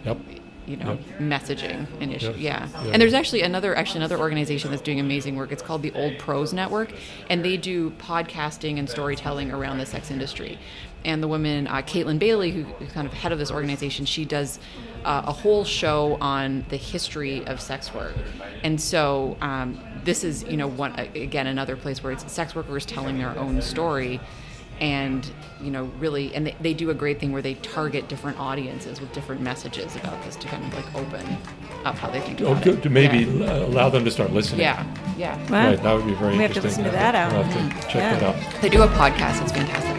[0.05, 0.19] Yep.
[0.67, 1.19] you know Yep.
[1.21, 2.37] messaging and issue Yep.
[2.39, 2.69] yeah.
[2.85, 2.91] Yeah.
[2.93, 6.19] and there's actually another actually another organization that's doing amazing work it's called the old
[6.19, 6.93] pros network
[7.31, 10.59] and they do podcasting and storytelling around the sex industry
[11.05, 14.25] and the woman uh, caitlin bailey who is kind of head of this organization she
[14.25, 14.59] does
[15.05, 18.15] uh, a whole show on the history of sex work
[18.65, 22.85] and so um, this is you know one again another place where it's sex workers
[22.87, 24.21] telling their own story
[24.81, 25.31] and
[25.61, 29.01] you know really and they, they do a great thing where they target different audiences
[29.01, 31.25] with different messages about this to kind of like open
[31.85, 33.59] up how they think Oh, about to, it to maybe yeah.
[33.59, 34.61] allow them to start listening.
[34.63, 34.85] yeah
[35.19, 35.69] yeah Wow.
[35.71, 36.39] Right, that would be very interesting.
[36.39, 37.33] We have to listen to that out.
[37.33, 38.19] We'll have to check Yeah.
[38.19, 38.23] that
[38.55, 38.63] out.
[38.63, 39.91] they do a podcast it's fantastic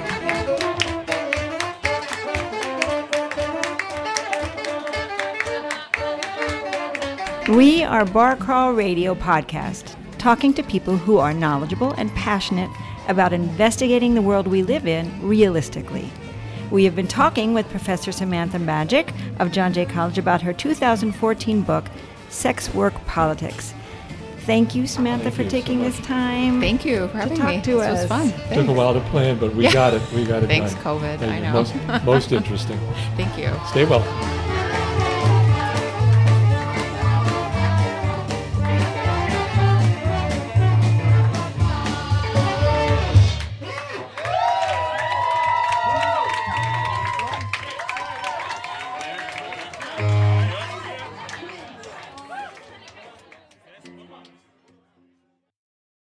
[7.50, 12.70] We are Bar Crawl Radio Podcast, talking to people who are knowledgeable and passionate
[13.10, 16.10] about investigating the world we live in realistically.
[16.72, 21.62] We have been talking with Professor Samantha Majic of John Jay College about her 2014
[21.62, 21.86] book,
[22.30, 23.74] Sex Work Politics.
[24.46, 25.98] Thank you, Samantha, Thank for you taking much.
[25.98, 26.60] this time.
[26.62, 28.10] thank you for to talk me to this us.
[28.10, 29.74] was fun Took a while to plan, but we Yeah.
[29.74, 30.02] got it.
[30.14, 30.84] We got it Thanks, done.
[30.84, 31.20] COVID.
[31.20, 31.54] Thank I know.
[31.54, 31.76] Most,
[32.06, 32.80] most interesting.
[33.18, 34.02] thank you Stay well.